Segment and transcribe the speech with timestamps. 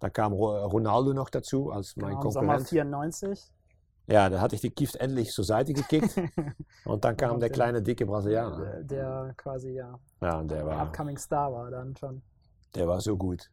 [0.00, 2.68] Da kam Ronaldo noch dazu als mein genau, Konkurrent.
[2.68, 3.50] Sommer 94.
[4.06, 6.14] Ja, da hatte ich die Gift endlich zur Seite gekickt.
[6.84, 8.58] und dann kam der kleine, dicke Brasilianer.
[8.58, 9.98] Der, der quasi, ja.
[10.20, 10.82] Ja, der war.
[10.82, 12.22] Upcoming Star war dann schon.
[12.76, 13.50] Der war so gut.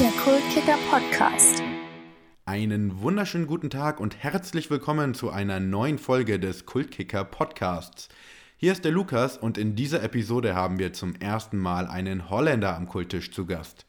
[0.00, 1.62] Der Kultkicker Podcast.
[2.44, 8.08] Einen wunderschönen guten Tag und herzlich willkommen zu einer neuen Folge des Kultkicker Podcasts.
[8.58, 12.74] Hier ist der Lukas und in dieser Episode haben wir zum ersten Mal einen Holländer
[12.74, 13.84] am Kulttisch zu Gast.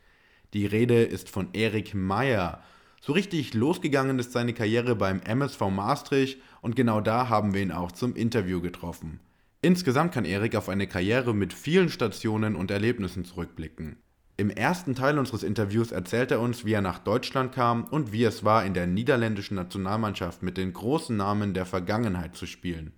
[0.54, 2.62] Die Rede ist von Erik Meyer.
[3.00, 7.72] So richtig losgegangen ist seine Karriere beim MSV Maastricht und genau da haben wir ihn
[7.72, 9.22] auch zum Interview getroffen.
[9.62, 13.96] Insgesamt kann Erik auf eine Karriere mit vielen Stationen und Erlebnissen zurückblicken.
[14.36, 18.26] Im ersten Teil unseres Interviews erzählt er uns, wie er nach Deutschland kam und wie
[18.26, 22.92] es war, in der niederländischen Nationalmannschaft mit den großen Namen der Vergangenheit zu spielen.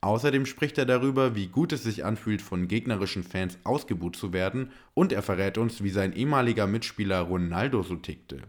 [0.00, 4.70] Außerdem spricht er darüber, wie gut es sich anfühlt, von gegnerischen Fans ausgebuht zu werden
[4.94, 8.42] und er verrät uns, wie sein ehemaliger Mitspieler Ronaldo so tickte.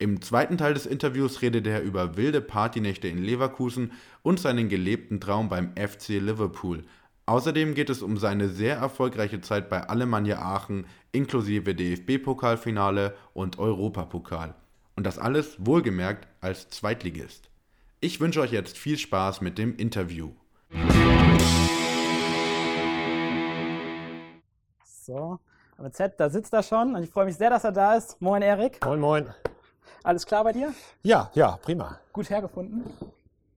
[0.00, 5.20] Im zweiten Teil des Interviews redet er über wilde Partynächte in Leverkusen und seinen gelebten
[5.20, 6.84] Traum beim FC Liverpool.
[7.26, 14.54] Außerdem geht es um seine sehr erfolgreiche Zeit bei Alemannia Aachen inklusive DFB-Pokalfinale und Europapokal.
[14.94, 17.50] Und das alles wohlgemerkt als Zweitligist.
[18.00, 20.30] Ich wünsche euch jetzt viel Spaß mit dem Interview.
[24.84, 25.38] So,
[25.78, 28.20] aber Z, da sitzt er schon und ich freue mich sehr, dass er da ist.
[28.20, 28.84] Moin, Erik.
[28.84, 29.34] Moin, moin.
[30.02, 30.74] Alles klar bei dir?
[31.02, 31.98] Ja, ja, prima.
[32.12, 32.84] Gut hergefunden?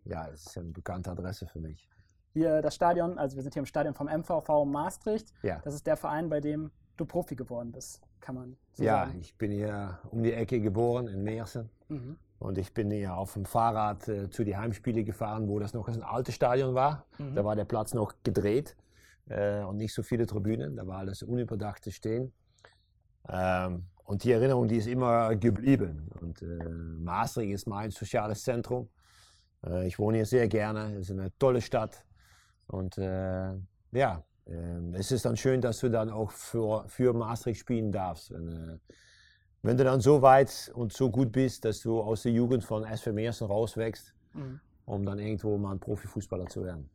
[0.05, 1.89] Ja, es ist eine bekannte Adresse für mich.
[2.33, 5.33] Hier das Stadion, also wir sind hier im Stadion vom MVV Maastricht.
[5.43, 5.59] Ja.
[5.63, 9.11] Das ist der Verein, bei dem du Profi geworden bist, kann man so ja, sagen.
[9.15, 11.69] Ja, ich bin hier um die Ecke geboren in Meersen.
[11.89, 12.17] Mhm.
[12.41, 15.87] Und ich bin ja auf dem Fahrrad äh, zu den Heimspielen gefahren, wo das noch
[15.87, 17.05] ein altes Stadion war.
[17.19, 17.35] Mhm.
[17.35, 18.75] Da war der Platz noch gedreht
[19.29, 20.75] äh, und nicht so viele Tribünen.
[20.75, 22.33] Da war alles unüberdachte Stehen.
[23.29, 26.09] Ähm, und die Erinnerung, die ist immer geblieben.
[26.19, 28.89] Und äh, Maastricht ist mein soziales Zentrum.
[29.63, 30.95] Äh, ich wohne hier sehr gerne.
[30.95, 32.03] Es ist eine tolle Stadt.
[32.65, 33.53] Und äh,
[33.91, 38.31] ja, ähm, es ist dann schön, dass du dann auch für, für Maastricht spielen darfst.
[38.31, 38.81] Und,
[39.63, 42.83] wenn du dann so weit und so gut bist, dass du aus der Jugend von
[42.83, 44.59] SV Meersen rauswächst, mhm.
[44.85, 46.89] um dann irgendwo mal ein Profifußballer zu werden.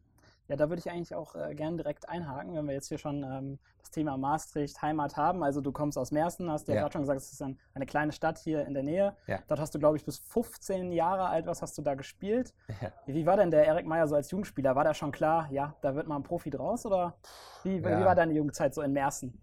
[0.49, 3.25] Ja, da würde ich eigentlich auch äh, gerne direkt einhaken, wenn wir jetzt hier schon
[3.25, 5.43] ähm, das Thema Maastricht, Heimat haben.
[5.43, 6.81] Also du kommst aus Meersen, hast ja, ja.
[6.83, 9.17] gerade schon gesagt, es ist ein, eine kleine Stadt hier in der Nähe.
[9.27, 9.41] Ja.
[9.49, 12.55] Dort hast du, glaube ich, bis 15 Jahre alt, was hast du da gespielt?
[12.81, 12.93] Ja.
[13.07, 14.77] Wie war denn der Erik Meyer so als Jugendspieler?
[14.77, 16.87] War da schon klar, ja, da wird mal ein Profi draus?
[16.87, 17.17] Oder
[17.65, 19.41] wie, wie war deine Jugendzeit so in Meersen?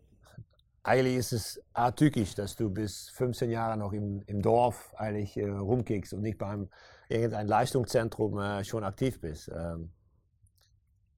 [0.84, 5.48] Eigentlich ist es atypisch, dass du bis 15 Jahre noch im, im Dorf eigentlich äh,
[5.50, 6.70] rumkickst und nicht beim
[7.08, 9.50] irgendein Leistungszentrum äh, schon aktiv bist.
[9.50, 9.92] Ähm,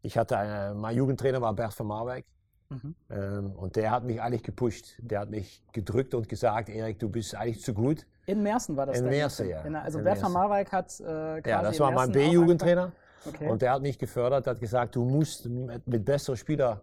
[0.04, 2.26] ich hatte eine, mein Jugendtrainer war Bert van Marwijk.
[2.70, 2.96] Mhm.
[3.10, 4.98] Ähm, und der hat mich eigentlich gepusht.
[5.00, 8.06] Der hat mich gedrückt und gesagt, Erik, du bist eigentlich zu gut.
[8.28, 9.62] In Mersen war das In Mersen, ja.
[9.62, 12.92] also in Bert van Marwijk hat äh, Ja, das war mein B-Jugendtrainer.
[13.28, 13.50] Okay.
[13.50, 16.80] Und der hat mich gefördert, hat gesagt, du musst mit, mit besseren Spielern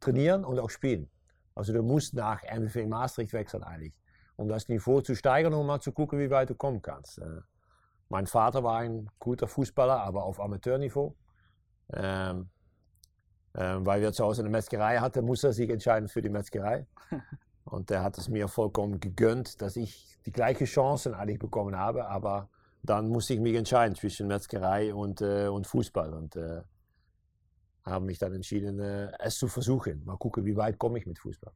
[0.00, 1.08] trainieren und auch spielen.
[1.54, 4.00] Also du musst nach MVV Maastricht wechseln eigentlich,
[4.36, 7.18] um das Niveau zu steigern, um mal zu gucken, wie weit du kommen kannst.
[7.18, 7.40] Äh,
[8.08, 11.14] mein Vater war ein guter Fußballer, aber auf Amateurniveau.
[11.92, 12.50] Ähm,
[13.56, 16.86] ähm, weil wir zu Hause eine Metzgerei hatten, musste er sich entscheiden für die Metzgerei.
[17.64, 22.06] Und der hat es mir vollkommen gegönnt, dass ich die gleichen Chancen eigentlich bekommen habe,
[22.08, 22.48] aber
[22.82, 26.12] dann musste ich mich entscheiden zwischen Metzgerei und, äh, und Fußball.
[26.12, 26.60] Und äh,
[27.84, 30.04] haben mich dann entschieden, äh, es zu versuchen.
[30.04, 31.52] Mal gucken, wie weit komme ich mit Fußball.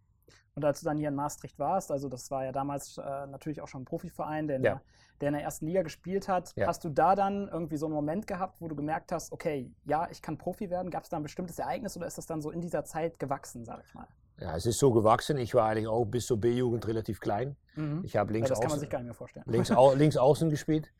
[0.54, 3.60] Und als du dann hier in Maastricht warst, also das war ja damals äh, natürlich
[3.60, 4.72] auch schon ein Profiverein, der in, ja.
[4.72, 4.82] der,
[5.20, 6.66] der in, der, ersten Liga gespielt hat, ja.
[6.66, 10.08] hast du da dann irgendwie so einen Moment gehabt, wo du gemerkt hast, okay, ja,
[10.10, 10.90] ich kann Profi werden?
[10.90, 13.64] Gab es da ein bestimmtes Ereignis oder ist das dann so in dieser Zeit gewachsen,
[13.64, 14.08] sag ich mal?
[14.40, 15.38] Ja, es ist so gewachsen.
[15.38, 17.56] Ich war eigentlich auch bis zur B-Jugend relativ klein.
[17.76, 18.02] Mhm.
[18.04, 19.44] Ich habe links, das kann man sich gar nicht mehr vorstellen.
[19.48, 20.92] links, au links außen gespielt.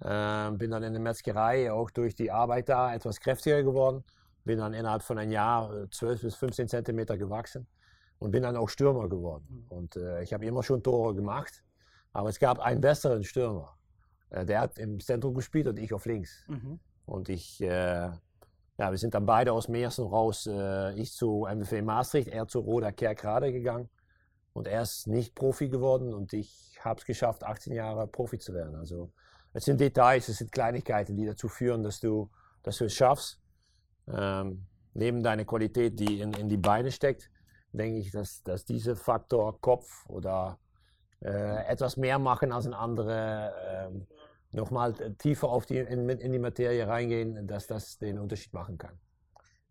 [0.00, 4.04] Äh, bin dann in der Metzgerei auch durch die Arbeit da etwas kräftiger geworden
[4.44, 7.66] bin dann innerhalb von einem Jahr 12 äh, bis 15 Zentimeter gewachsen
[8.18, 9.46] und bin dann auch Stürmer geworden.
[9.48, 9.76] Mhm.
[9.76, 11.64] Und äh, ich habe immer schon Tore gemacht,
[12.12, 13.76] aber es gab einen besseren Stürmer.
[14.30, 16.44] Äh, der hat im Zentrum gespielt und ich auf links.
[16.48, 16.78] Mhm.
[17.06, 20.46] Und ich, äh, ja, wir sind dann beide aus Meersen raus.
[20.46, 23.88] Äh, ich zu MVV Maastricht, er zu Roda Kerkrade gegangen.
[24.52, 28.54] Und er ist nicht Profi geworden und ich habe es geschafft, 18 Jahre Profi zu
[28.54, 28.76] werden.
[28.76, 29.10] Also
[29.52, 32.30] es sind Details, es sind Kleinigkeiten, die dazu führen, dass du,
[32.62, 33.40] dass du es schaffst.
[34.08, 37.30] Ähm, neben deiner Qualität, die in, in die Beine steckt,
[37.72, 40.58] denke ich, dass, dass dieser Faktor Kopf oder
[41.20, 46.38] äh, etwas mehr machen als ein anderer, äh, nochmal tiefer auf die, in, in die
[46.38, 48.98] Materie reingehen, dass das den Unterschied machen kann.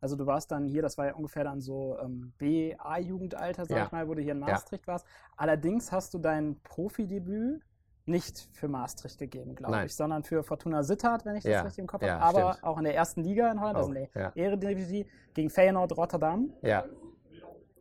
[0.01, 3.85] Also du warst dann hier, das war ja ungefähr dann so ähm, B-A-Jugendalter, sag ja.
[3.85, 4.93] ich mal, wo du hier in Maastricht ja.
[4.93, 5.05] warst.
[5.37, 7.63] Allerdings hast du dein Profidebüt
[8.05, 11.61] nicht für Maastricht gegeben, glaube ich, sondern für Fortuna Sittard, wenn ich das ja.
[11.61, 12.21] richtig im Kopf habe.
[12.21, 12.63] Aber stimmt.
[12.65, 14.31] auch in der ersten Liga in Holland, also in der ja.
[14.35, 16.51] Eredivisie, gegen Feyenoord Rotterdam.
[16.61, 16.85] Ja.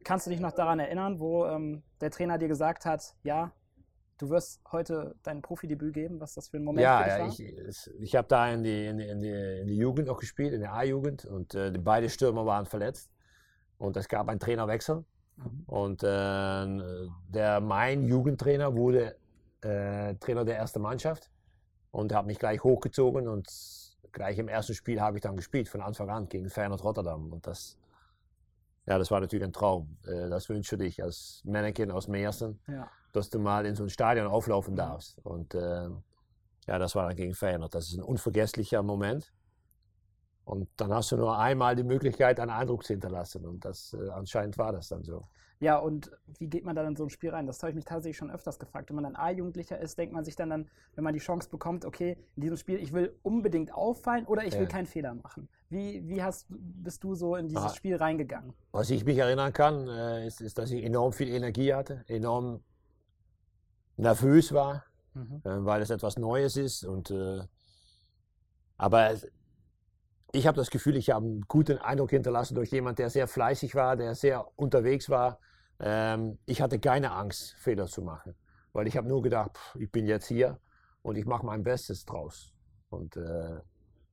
[0.05, 3.53] Kannst du dich noch daran erinnern, wo ähm, der Trainer dir gesagt hat, ja,
[4.19, 7.47] du wirst heute dein Profidebüt geben, was das für ein Moment ja, für dich war?
[7.47, 10.19] Ja, ich, ich habe da in die, in, die, in, die, in die Jugend auch
[10.19, 13.11] gespielt, in der A-Jugend und äh, beide Stürmer waren verletzt
[13.79, 15.05] und es gab einen Trainerwechsel.
[15.37, 15.63] Mhm.
[15.67, 16.07] Und äh,
[17.29, 19.17] der, mein Jugendtrainer wurde
[19.63, 21.31] äh, Trainer der ersten Mannschaft
[21.91, 23.49] und hat mich gleich hochgezogen und
[24.13, 27.33] gleich im ersten Spiel habe ich dann gespielt, von Anfang an gegen Feyenoord Rotterdam.
[27.33, 27.79] Und das,
[28.87, 29.97] ja, das war natürlich ein Traum.
[30.07, 32.89] Äh, das wünsche ich als Mannequin aus Meersen, ja.
[33.13, 35.19] dass du mal in so ein Stadion auflaufen darfst.
[35.25, 35.89] Und äh,
[36.67, 37.75] ja, das war dann gegen Feyenoord.
[37.75, 39.33] Das ist ein unvergesslicher Moment.
[40.45, 43.47] Und dann hast du nur einmal die Möglichkeit, einen Eindruck zu hinterlassen.
[43.47, 45.27] Und das äh, anscheinend war das dann so.
[45.63, 46.11] Ja, und
[46.41, 47.47] wie geht man dann in so ein Spiel rein?
[47.47, 48.89] Das habe ich mich tatsächlich schon öfters gefragt.
[48.89, 51.85] Wenn man dann A-Jugendlicher ist, denkt man sich dann, dann, wenn man die Chance bekommt,
[51.85, 55.49] okay, in diesem Spiel, ich will unbedingt auffallen oder ich will keinen Fehler machen.
[55.71, 58.55] Wie, wie hast, bist du so in dieses ah, Spiel reingegangen?
[58.73, 62.65] Was ich mich erinnern kann, äh, ist, ist, dass ich enorm viel Energie hatte, enorm
[63.97, 64.85] nervös war,
[65.15, 65.43] mhm.
[65.45, 66.85] äh, weil es etwas Neues ist.
[66.85, 67.43] Und, äh,
[68.79, 69.13] aber
[70.33, 73.75] ich habe das Gefühl, ich habe einen guten Eindruck hinterlassen durch jemanden, der sehr fleißig
[73.75, 75.39] war, der sehr unterwegs war
[75.83, 78.35] ähm, ich hatte keine Angst, Fehler zu machen,
[78.73, 80.59] weil ich habe nur gedacht, pff, ich bin jetzt hier
[81.03, 82.55] und ich mache mein Bestes draus.
[82.89, 83.61] Und äh,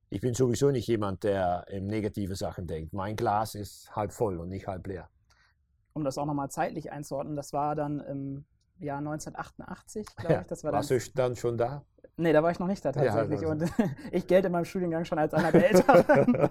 [0.08, 2.92] ich bin sowieso nicht jemand, der in negative Sachen denkt.
[2.92, 5.08] Mein Glas ist halb voll und nicht halb leer.
[5.92, 8.44] Um das auch nochmal zeitlich einzuordnen, das war dann im
[8.78, 10.46] Jahr 1988, glaube ja, ich.
[10.48, 11.84] Das war warst dann, du dann schon da?
[12.16, 13.40] Nee, da war ich noch nicht da tatsächlich.
[13.40, 13.64] Ja, also.
[13.64, 13.72] Und
[14.12, 16.50] ich gelte in meinem Studiengang schon als einer der Älteren.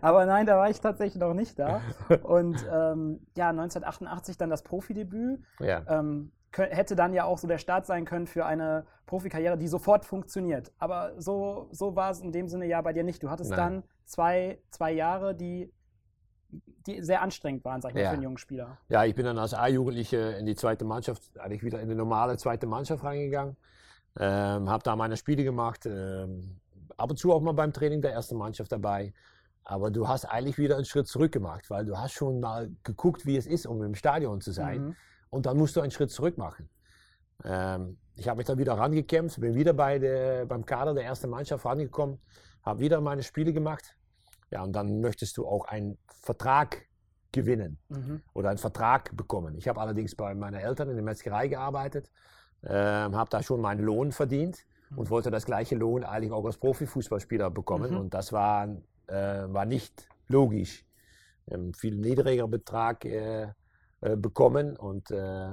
[0.00, 1.80] Aber nein, da war ich tatsächlich noch nicht da.
[2.22, 5.40] Und ähm, ja, 1988 dann das Profidebüt.
[5.60, 5.84] Ja.
[5.88, 10.04] Ähm, hätte dann ja auch so der Start sein können für eine Profikarriere, die sofort
[10.04, 10.72] funktioniert.
[10.78, 13.22] Aber so, so war es in dem Sinne ja bei dir nicht.
[13.22, 13.58] Du hattest Nein.
[13.58, 15.72] dann zwei, zwei Jahre, die,
[16.86, 18.78] die sehr anstrengend waren, sag ich mal, für einen jungen Spieler.
[18.88, 22.36] Ja, ich bin dann als A-Jugendliche in die zweite Mannschaft, eigentlich wieder in die normale
[22.36, 23.56] zweite Mannschaft reingegangen.
[24.18, 26.60] Ähm, habe da meine Spiele gemacht, ähm,
[26.96, 29.12] ab und zu auch mal beim Training der ersten Mannschaft dabei.
[29.64, 33.26] Aber du hast eigentlich wieder einen Schritt zurück gemacht, weil du hast schon mal geguckt,
[33.26, 34.88] wie es ist, um im Stadion zu sein.
[34.88, 34.96] Mhm.
[35.30, 36.68] Und dann musst du einen Schritt zurück machen.
[37.44, 41.30] Ähm, ich habe mich dann wieder rangekämpft, bin wieder bei der, beim Kader der ersten
[41.30, 42.18] Mannschaft rangekommen,
[42.62, 43.96] habe wieder meine Spiele gemacht.
[44.50, 46.88] Ja, und dann möchtest du auch einen Vertrag
[47.32, 48.22] gewinnen mhm.
[48.34, 49.54] oder einen Vertrag bekommen.
[49.54, 52.10] Ich habe allerdings bei meinen Eltern in der Metzgerei gearbeitet
[52.64, 54.64] ähm, habe da schon meinen Lohn verdient
[54.96, 55.10] und mhm.
[55.10, 57.92] wollte das gleiche Lohn eigentlich auch als Profifußballspieler bekommen.
[57.92, 57.98] Mhm.
[57.98, 58.68] Und das war,
[59.06, 60.84] äh, war nicht logisch.
[61.48, 63.48] Ähm, viel niedriger Betrag äh,
[64.00, 65.48] äh, bekommen und äh,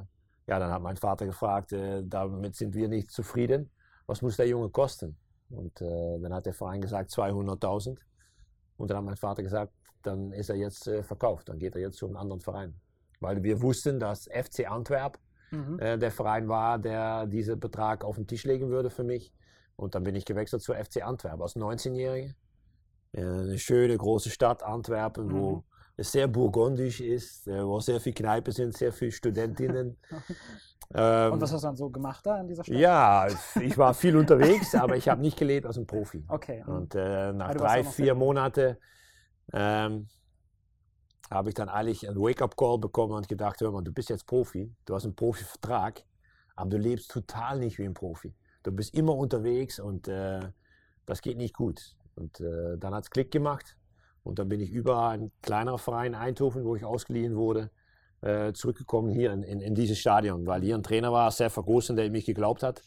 [0.49, 3.69] ja, dann hat mein Vater gefragt, äh, damit sind wir nicht zufrieden.
[4.05, 5.17] Was muss der Junge kosten?
[5.49, 7.97] Und äh, dann hat der Verein gesagt 200.000.
[8.77, 9.73] Und dann hat mein Vater gesagt,
[10.03, 12.79] dann ist er jetzt verkauft, dann geht er jetzt zu einem anderen Verein.
[13.19, 15.19] Weil wir wussten, dass FC Antwerp
[15.51, 15.79] mhm.
[15.79, 19.33] äh, der Verein war, der diesen Betrag auf den Tisch legen würde für mich.
[19.75, 22.35] Und dann bin ich gewechselt zur FC Antwerpen als 19-Jährige.
[23.13, 25.31] Äh, eine schöne große Stadt Antwerpen, mhm.
[25.33, 25.63] wo
[25.95, 29.97] es sehr burgundisch ist, äh, wo sehr viele Kneipen sind, sehr viele Studentinnen.
[30.93, 32.75] ähm, Und was hast du dann so gemacht da in dieser Stadt?
[32.75, 33.27] Ja,
[33.61, 36.23] ich war viel unterwegs, aber ich habe nicht gelebt als ein Profi.
[36.27, 36.63] Okay.
[36.65, 38.77] Und äh, nach drei, vier Monaten
[39.53, 40.07] ähm,
[41.29, 44.73] habe ich dann eigentlich einen Wake-up-Call bekommen und gedacht, hör mal, du bist jetzt Profi,
[44.85, 46.03] du hast einen Profivertrag,
[46.55, 48.33] aber du lebst total nicht wie ein Profi.
[48.63, 50.41] Du bist immer unterwegs und äh,
[51.05, 51.95] das geht nicht gut.
[52.15, 53.77] Und äh, dann hat es Klick gemacht
[54.23, 57.71] und dann bin ich über ein kleinerer Verein Eindhoven, wo ich ausgeliehen wurde,
[58.21, 61.95] äh, zurückgekommen hier in, in, in, dieses Stadion, weil hier ein Trainer war, Seth Vergroßen,
[61.95, 62.81] der mich geglaubt hat.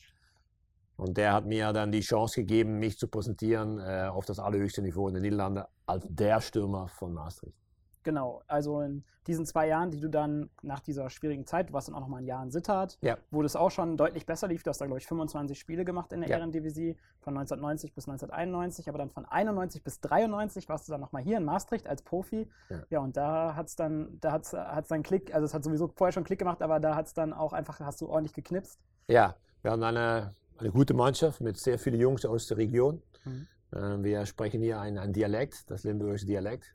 [0.96, 4.82] Und der hat mir dann die Chance gegeben, mich zu präsentieren äh, auf das allerhöchste
[4.82, 7.56] Niveau in den Niederlanden als der Stürmer von Maastricht.
[8.02, 11.88] Genau, also in diesen zwei Jahren, die du dann nach dieser schwierigen Zeit, du warst
[11.88, 13.18] dann auch nochmal ein Jahr in Sittard, ja.
[13.30, 14.62] wo das auch schon deutlich besser lief.
[14.62, 16.38] Du hast da, glaube ich, 25 Spiele gemacht in der ja.
[16.38, 21.22] Ehrendivisie, von 1990 bis 1991, aber dann von 91 bis 93 warst du dann nochmal
[21.22, 22.48] hier in Maastricht als Profi.
[22.70, 25.62] Ja, ja und da hat es dann, da hat's, hat's dann Klick, also es hat
[25.62, 28.32] sowieso vorher schon Klick gemacht, aber da hat es dann auch einfach, hast du ordentlich
[28.32, 28.80] geknipst.
[29.06, 33.02] Ja, wir haben eine, eine gute Mannschaft mit sehr vielen Jungs aus der Region.
[33.24, 33.46] Mhm.
[33.72, 36.74] Äh, wir sprechen hier ein, ein Dialekt, das Limburgische Dialekt.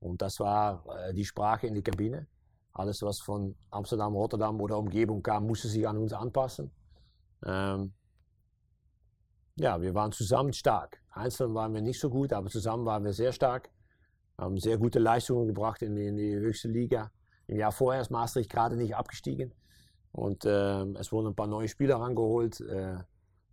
[0.00, 2.26] Und das war äh, die Sprache in der Kabine.
[2.72, 6.70] Alles, was von Amsterdam, Rotterdam oder Umgebung kam, musste sich an uns anpassen.
[7.44, 7.92] Ähm,
[9.56, 11.00] ja, wir waren zusammen stark.
[11.10, 13.70] Einzeln waren wir nicht so gut, aber zusammen waren wir sehr stark.
[14.38, 17.10] haben sehr gute Leistungen gebracht in die, in die höchste Liga.
[17.46, 19.52] Im Jahr vorher ist Maastricht gerade nicht abgestiegen.
[20.12, 22.60] Und äh, es wurden ein paar neue Spieler rangeholt.
[22.60, 22.98] Äh,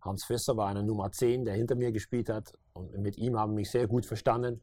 [0.01, 2.53] Hans Fisser war eine Nummer 10, der hinter mir gespielt hat.
[2.73, 4.61] Und mit ihm haben mich sehr gut verstanden.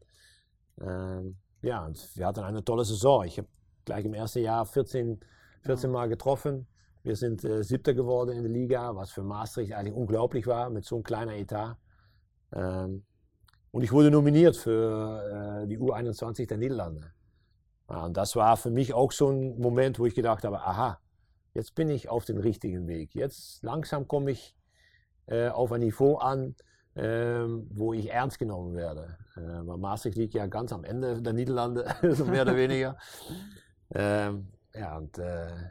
[0.80, 3.24] Ähm, ja, und wir hatten eine tolle Saison.
[3.24, 3.48] Ich habe
[3.84, 5.20] gleich im ersten Jahr 14,
[5.62, 6.66] 14 Mal getroffen.
[7.02, 10.84] Wir sind äh, Siebter geworden in der Liga, was für Maastricht eigentlich unglaublich war mit
[10.84, 11.76] so einem kleinen Etat.
[12.52, 13.04] Ähm,
[13.70, 17.12] und ich wurde nominiert für äh, die U21 der Niederlande.
[17.88, 21.00] Ja, und das war für mich auch so ein Moment, wo ich gedacht habe, aha,
[21.54, 23.14] jetzt bin ich auf dem richtigen Weg.
[23.14, 24.56] Jetzt langsam komme ich
[25.26, 26.56] äh, auf ein Niveau an,
[26.96, 29.18] ähm, wo ich ernst genommen werde.
[29.36, 32.96] Äh, weil Maastricht liegt ja ganz am Ende der Niederlande, so mehr oder weniger.
[33.94, 35.70] Ähm, ja, und äh,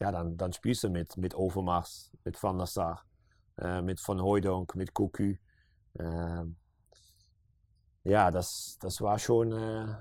[0.00, 3.04] ja, dann, dann spielst du mit, mit Overmars, mit Van der Sar,
[3.58, 5.36] äh, mit Van Hooydonk, mit Cocu.
[5.98, 6.56] Ähm,
[8.04, 9.94] ja, das, das war schon, äh,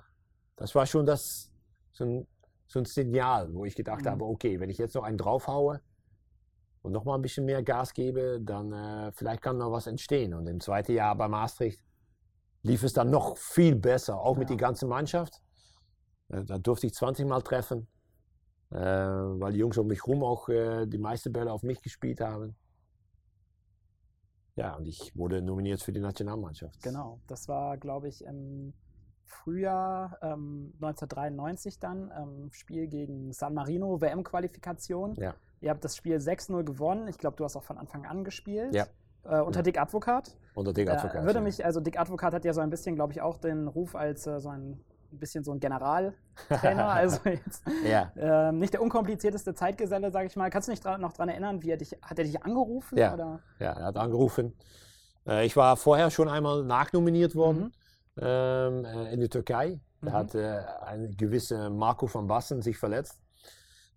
[0.55, 1.51] das war schon das,
[1.91, 2.27] so ein,
[2.67, 4.09] so ein Signal, wo ich gedacht mhm.
[4.09, 5.79] habe, okay, wenn ich jetzt noch einen draufhaue
[6.85, 10.35] und noch mal ein bisschen mehr Gas gebe, dann äh, vielleicht kann noch was entstehen.
[10.35, 11.83] Und im zweiten Jahr bei Maastricht
[12.61, 14.39] lief es dann noch viel besser, auch ja.
[14.39, 15.41] mit der ganzen Mannschaft.
[16.29, 17.87] Äh, da durfte ich 20 Mal treffen,
[18.69, 22.21] äh, weil die Jungs um mich herum auch äh, die meisten Bälle auf mich gespielt
[22.21, 22.55] haben.
[24.55, 26.83] Ja, und ich wurde nominiert für die Nationalmannschaft.
[26.83, 28.73] Genau, das war, glaube ich, im
[29.23, 35.15] Frühjahr ähm, 1993 dann, ähm, Spiel gegen San Marino, WM-Qualifikation.
[35.15, 35.33] Ja.
[35.65, 37.07] Ihr habt das Spiel 6-0 gewonnen.
[37.07, 38.75] Ich glaube, du hast auch von Anfang an gespielt.
[38.75, 38.85] Ja.
[39.23, 39.63] Äh, unter ja.
[39.63, 40.37] Dick Advokat.
[40.53, 41.23] Unter Dick Advokat.
[41.23, 43.67] Äh, würde mich, also Dick Advokat hat ja so ein bisschen, glaube ich, auch den
[43.67, 44.79] Ruf als äh, so ein
[45.09, 48.11] bisschen so ein Generaltrainer, also jetzt ja.
[48.15, 50.51] äh, nicht der unkomplizierteste Zeitgeselle, sage ich mal.
[50.51, 52.99] Kannst du dich noch daran erinnern, wie er dich, hat er dich angerufen?
[52.99, 53.39] Ja, oder?
[53.57, 54.53] ja er hat angerufen.
[55.27, 57.73] Äh, ich war vorher schon einmal nachnominiert worden
[58.17, 58.21] mhm.
[58.21, 59.79] ähm, äh, in der Türkei.
[60.01, 60.13] Da mhm.
[60.13, 63.19] hat äh, ein gewisser Marco van Basten sich verletzt.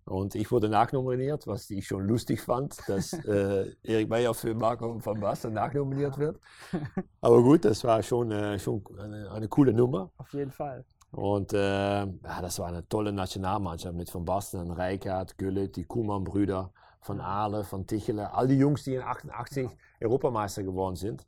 [0.05, 5.03] Und ich wurde nachnominiert, was ich schon lustig fand, dass äh, Erik Meyer für Marco
[5.03, 6.39] van Basten nachnominiert wird.
[7.21, 10.11] Aber gut, das war schon, äh, schon eine, eine, coole Nummer.
[10.17, 10.83] Auf jeden Fall.
[11.11, 16.71] Und äh, ja, das war eine tolle Nationalmannschaft mit Van Basten, Rijkaard, Gullit, die Kuhlmann-Brüder,
[17.05, 19.69] Van Aale, Van Tichelen, all die Jungs, die in 88
[20.01, 21.25] Europameister geworden sind.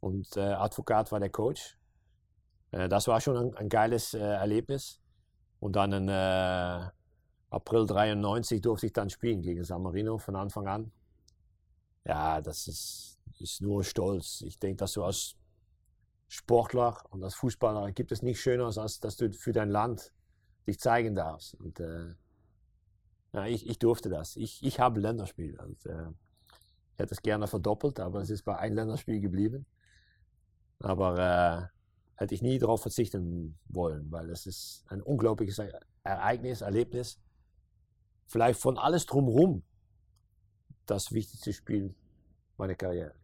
[0.00, 1.78] Und äh, Advokat war der Coach.
[2.70, 5.00] Äh, das war schon ein, ein geiles äh, Erlebnis.
[5.58, 6.90] Und dann in äh,
[7.50, 10.92] April 93 durfte ich dann spielen gegen San Marino von Anfang an.
[12.04, 14.42] Ja, das ist, ist nur Stolz.
[14.42, 15.36] Ich denke, dass du als
[16.28, 20.12] Sportler und als Fußballer gibt es nichts Schöneres, als dass du für dein Land
[20.66, 21.54] dich zeigen darfst.
[21.54, 22.14] Und äh,
[23.32, 24.36] ja, ich, ich durfte das.
[24.36, 25.58] Ich, ich habe Länderspiel.
[25.60, 26.08] Und, äh,
[26.92, 29.66] ich hätte es gerne verdoppelt, aber es ist bei einem Länderspiel geblieben.
[30.78, 31.76] Aber äh,
[32.16, 35.60] hätte ich nie darauf verzichten wollen, weil es ist ein unglaubliches
[36.02, 37.20] Ereignis, Erlebnis.
[38.26, 39.62] Vielleicht von alles drumherum
[40.86, 41.94] das wichtigste Spiel
[42.56, 43.14] meiner Karriere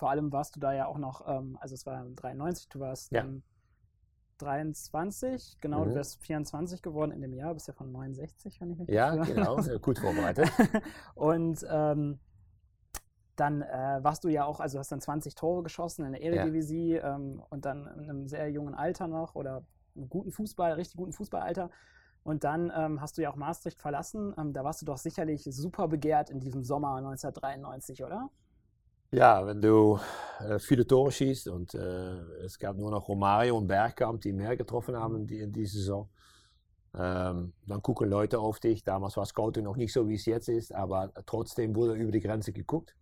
[0.00, 3.12] vor allem warst du da ja auch noch, ähm, also es war 93, du warst
[3.12, 3.26] ja.
[4.38, 5.90] 23, genau, mhm.
[5.90, 9.14] du wärst 24 geworden in dem Jahr, bist ja von 69, wenn ich mich Ja,
[9.14, 10.50] genau, gut vorbereitet.
[11.14, 12.18] und ähm,
[13.36, 16.94] dann äh, warst du ja auch, also hast dann 20 Tore geschossen in der Eredivisie
[16.94, 17.16] ja.
[17.16, 21.12] ähm, und dann in einem sehr jungen Alter noch oder einem guten Fußball, richtig guten
[21.12, 21.70] Fußballalter.
[22.22, 24.34] Und dann ähm, hast du ja auch Maastricht verlassen.
[24.36, 28.28] Ähm, da warst du doch sicherlich super begehrt in diesem Sommer 1993, oder?
[29.12, 29.98] Ja, wenn du
[30.38, 34.56] äh, viele Tore schießt und äh, es gab nur noch Romario und Bergkamp, die mehr
[34.56, 36.08] getroffen haben die, in dieser Saison,
[36.94, 38.84] ähm, dann gucken Leute auf dich.
[38.84, 42.20] Damals war Scouting noch nicht so, wie es jetzt ist, aber trotzdem wurde über die
[42.20, 42.94] Grenze geguckt.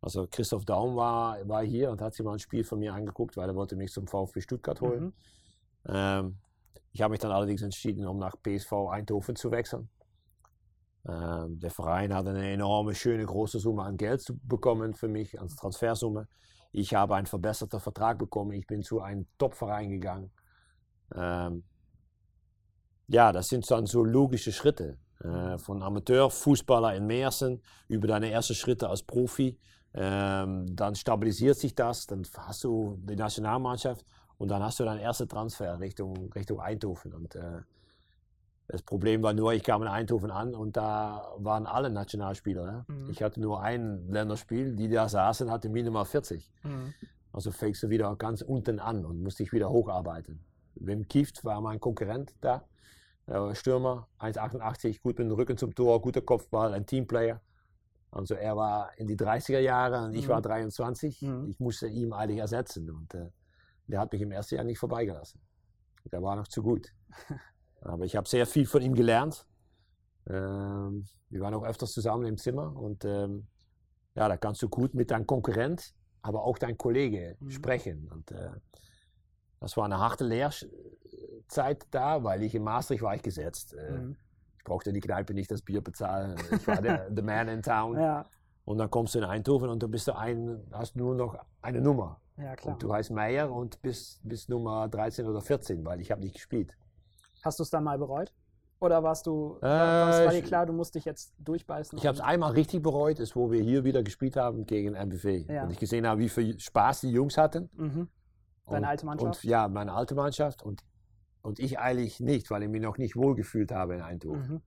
[0.00, 3.36] Also Christoph Daum war, war hier und hat sich mal ein Spiel von mir angeguckt,
[3.36, 5.04] weil er wollte mich zum VfB Stuttgart holen.
[5.04, 5.12] Mhm.
[5.88, 6.38] Ähm,
[6.94, 9.90] ich habe mich dann allerdings entschieden, um nach PSV Eindhoven zu wechseln.
[11.06, 15.56] Ähm, der Verein hat eine enorme, schöne, große Summe an Geld bekommen für mich, als
[15.56, 16.28] Transfersumme.
[16.70, 18.52] Ich habe einen verbesserten Vertrag bekommen.
[18.52, 20.30] Ich bin zu einem Top-Verein gegangen.
[21.12, 21.64] Ähm,
[23.08, 24.96] ja, das sind dann so logische Schritte.
[25.20, 29.58] Äh, von Amateurfußballer in Meersen über deine ersten Schritte als Profi.
[29.94, 34.04] Ähm, dann stabilisiert sich das, dann hast du die Nationalmannschaft
[34.38, 37.14] und dann hast du deinen ersten Transfer Richtung, Richtung Eindhoven.
[37.14, 37.60] Und äh,
[38.68, 42.64] das Problem war nur, ich kam in Eindhoven an und da waren alle Nationalspieler.
[42.64, 42.84] Ne?
[42.88, 43.10] Mhm.
[43.10, 46.50] Ich hatte nur ein Länderspiel, die da saßen, hatte minimal 40.
[46.62, 46.94] Mhm.
[47.32, 50.40] Also fängst du wieder ganz unten an und musste dich wieder hocharbeiten.
[50.76, 52.64] Wim Kieft war mein Konkurrent da.
[53.54, 57.40] Stürmer, 1,88, gut mit dem Rücken zum Tor, guter Kopfball, ein Teamplayer.
[58.10, 60.32] Also er war in die 30er Jahre und ich mhm.
[60.32, 61.22] war 23.
[61.22, 61.48] Mhm.
[61.48, 63.30] Ich musste ihn eigentlich ersetzen und äh,
[63.86, 65.40] der hat mich im ersten Jahr nicht vorbeigelassen.
[66.10, 66.88] der war noch zu gut.
[67.80, 69.46] Aber ich habe sehr viel von ihm gelernt.
[70.26, 73.46] Ähm, wir waren auch öfters zusammen im Zimmer und ähm,
[74.14, 77.50] ja, da kannst du gut mit deinem Konkurrent, aber auch deinem Kollege mhm.
[77.50, 78.08] sprechen.
[78.10, 78.50] Und äh,
[79.60, 83.74] das war eine harte Lehrzeit da, weil ich in Maastricht war ich gesetzt.
[83.74, 84.16] Äh, mhm.
[84.56, 86.36] Ich brauchte in die Kneipe nicht das Bier bezahlen.
[86.52, 87.98] Ich war der the man in town.
[87.98, 88.30] Ja.
[88.64, 92.20] Und dann kommst du in Eindhoven und du bist ein, hast nur noch eine Nummer.
[92.36, 92.74] Ja, klar.
[92.74, 96.34] Und du heißt Meier und bist, bist Nummer 13 oder 14, weil ich habe nicht
[96.34, 96.76] gespielt.
[97.42, 98.32] Hast du es dann mal bereut?
[98.80, 101.96] Oder warst du, äh, war dir klar, du musst dich jetzt durchbeißen?
[101.98, 105.48] Ich habe es einmal richtig bereut, ist, wo wir hier wieder gespielt haben gegen MBV.
[105.48, 105.64] Ja.
[105.64, 107.70] Und ich gesehen habe, wie viel Spaß die Jungs hatten.
[107.72, 108.08] Mhm.
[108.66, 109.44] Deine und, alte Mannschaft?
[109.44, 110.62] Und, ja, meine alte Mannschaft.
[110.62, 110.82] Und,
[111.42, 114.62] und ich eigentlich nicht, weil ich mich noch nicht wohlgefühlt habe in Eindhoven.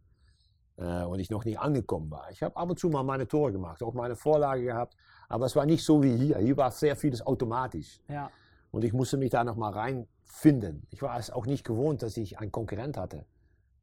[0.77, 0.83] Mhm.
[0.83, 2.31] Äh, und ich noch nicht angekommen war.
[2.31, 4.95] Ich habe ab und zu mal meine Tore gemacht, auch meine Vorlage gehabt.
[5.27, 6.37] Aber es war nicht so wie hier.
[6.37, 8.01] Hier war sehr vieles automatisch.
[8.07, 8.31] Ja.
[8.71, 10.87] Und ich musste mich da noch mal reinfinden.
[10.89, 13.25] Ich war es auch nicht gewohnt, dass ich einen Konkurrent hatte.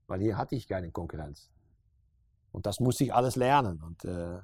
[0.07, 1.51] Weil hier hatte ich keine Konkurrenz.
[2.53, 3.83] Und das musste ich alles lernen.
[3.83, 4.39] Und äh,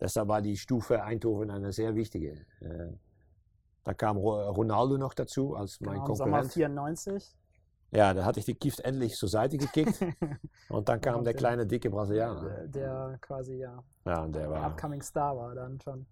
[0.00, 2.46] deshalb war die Stufe Eindhoven eine sehr wichtige.
[2.60, 2.92] Äh,
[3.82, 6.52] da kam Ronaldo noch dazu als mein genau, Konkurrent.
[6.52, 7.36] Sommer 94.
[7.90, 10.00] Ja, da hatte ich die Gift endlich zur Seite gekickt.
[10.68, 12.42] und dann kam der kleine, dicke Brasilianer.
[12.42, 13.82] Der, der quasi, ja.
[14.04, 14.64] Ja, und der war.
[14.64, 16.06] Upcoming Star war dann schon.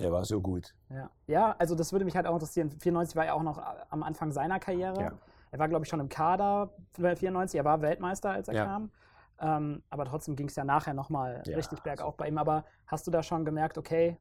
[0.00, 0.74] Der war so gut.
[0.90, 1.10] Ja.
[1.26, 2.70] ja, also das würde mich halt auch interessieren.
[2.70, 5.00] 94 war ja auch noch am Anfang seiner Karriere.
[5.00, 5.12] Ja.
[5.52, 7.58] Er war, glaube ich, schon im Kader 94.
[7.58, 8.64] Er war Weltmeister, als er ja.
[8.64, 8.90] kam.
[9.38, 12.38] Ähm, aber trotzdem ging es ja nachher nochmal ja, richtig bergauf bei ihm.
[12.38, 14.18] Aber hast du da schon gemerkt, okay,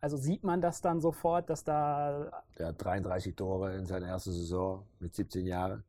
[0.00, 2.30] also sieht man das dann sofort, dass da.
[2.58, 5.84] Der hat 33 Tore in seiner ersten Saison mit 17 Jahren.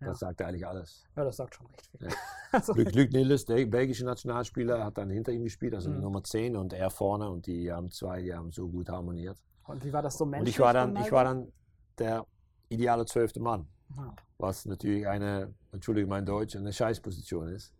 [0.00, 0.28] Das ja.
[0.28, 1.04] sagt eigentlich alles.
[1.16, 2.08] Ja, das sagt schon recht viel.
[2.08, 2.14] Ja.
[2.52, 6.00] also, Luc, Luc Niels, der belgische Nationalspieler, hat dann hinter ihm gespielt, also mhm.
[6.00, 9.38] Nummer 10 und er vorne und die haben zwei, die haben so gut harmoniert.
[9.64, 10.40] Und wie war das so menschlich?
[10.40, 11.52] Und ich war dann, ich war dann
[11.98, 12.26] der
[12.68, 13.66] ideale zwölfte Mann.
[13.96, 14.14] Ja.
[14.38, 17.72] Was natürlich eine, Entschuldigung mein Deutsch, eine Scheißposition ist.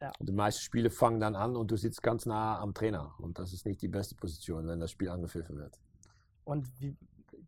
[0.00, 0.12] Ja.
[0.18, 3.14] Und die meisten Spiele fangen dann an und du sitzt ganz nah am Trainer.
[3.18, 5.78] Und das ist nicht die beste Position, wenn das Spiel angepfiffen wird.
[6.44, 6.96] Und wie,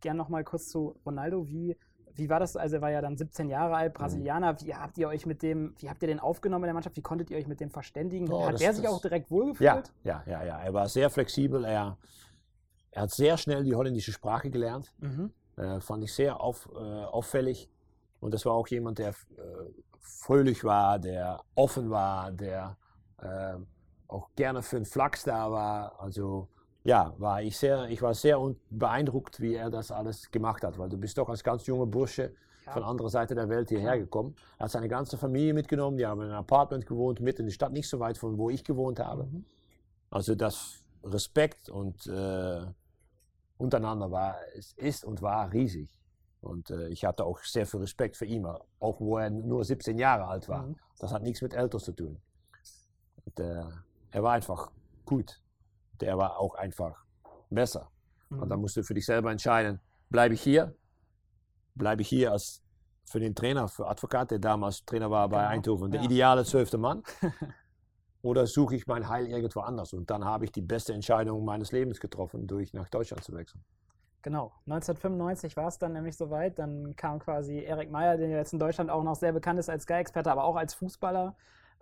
[0.00, 1.76] gern nochmal kurz zu Ronaldo, wie,
[2.16, 2.56] wie war das?
[2.56, 4.52] Also er war ja dann 17 Jahre alt, Brasilianer.
[4.52, 4.60] Mhm.
[4.60, 6.96] Wie habt ihr euch mit dem, wie habt ihr den aufgenommen in der Mannschaft?
[6.96, 8.30] Wie konntet ihr euch mit dem verständigen?
[8.30, 9.60] Oh, hat das, er sich auch direkt wohlgefühlt?
[9.60, 10.58] Ja, ja, ja, ja.
[10.60, 11.64] Er war sehr flexibel.
[11.64, 11.98] Er,
[12.92, 14.92] er hat sehr schnell die holländische Sprache gelernt.
[15.00, 15.32] Mhm.
[15.56, 17.68] Äh, fand ich sehr auf, äh, auffällig.
[18.20, 19.12] Und das war auch jemand, der äh,
[20.00, 22.76] fröhlich war, der offen war, der
[23.18, 23.56] äh,
[24.08, 26.00] auch gerne für den Flachs da war.
[26.00, 26.48] Also
[26.84, 28.38] ja, war ich sehr, ich war sehr
[28.70, 32.34] beeindruckt, wie er das alles gemacht hat, weil du bist doch als ganz junger Bursche
[32.66, 32.72] ja.
[32.72, 34.36] von anderer Seite der Welt hierher gekommen.
[34.58, 37.54] Er hat seine ganze Familie mitgenommen, die haben in einem Apartment gewohnt, mitten in der
[37.54, 39.24] Stadt, nicht so weit von wo ich gewohnt habe.
[39.24, 39.46] Mhm.
[40.10, 42.66] Also das Respekt und äh,
[43.56, 45.88] untereinander war, es ist und war riesig.
[46.42, 49.98] Und äh, ich hatte auch sehr viel Respekt für ihn, auch wo er nur 17
[49.98, 50.66] Jahre alt war.
[50.66, 50.76] Mhm.
[50.98, 52.18] Das hat nichts mit Älter zu tun.
[53.24, 53.62] Und, äh,
[54.10, 54.70] er war einfach
[55.06, 55.40] gut.
[56.00, 57.04] Der war auch einfach
[57.50, 57.90] besser.
[58.28, 58.42] Mhm.
[58.42, 59.80] Und dann musst du für dich selber entscheiden,
[60.10, 60.76] bleibe ich hier?
[61.74, 62.62] Bleibe ich hier als
[63.04, 65.50] für den Trainer, für Advokat, der damals Trainer war bei genau.
[65.50, 66.06] Eindhoven, der ja.
[66.06, 67.02] ideale zwölfte Mann?
[68.22, 69.92] Oder suche ich mein Heil irgendwo anders?
[69.92, 73.62] Und dann habe ich die beste Entscheidung meines Lebens getroffen, durch nach Deutschland zu wechseln.
[74.22, 76.58] Genau, 1995 war es dann nämlich soweit.
[76.58, 79.82] Dann kam quasi Erik Meyer, der jetzt in Deutschland auch noch sehr bekannt ist als
[79.82, 81.36] Sky-Experte, aber auch als Fußballer.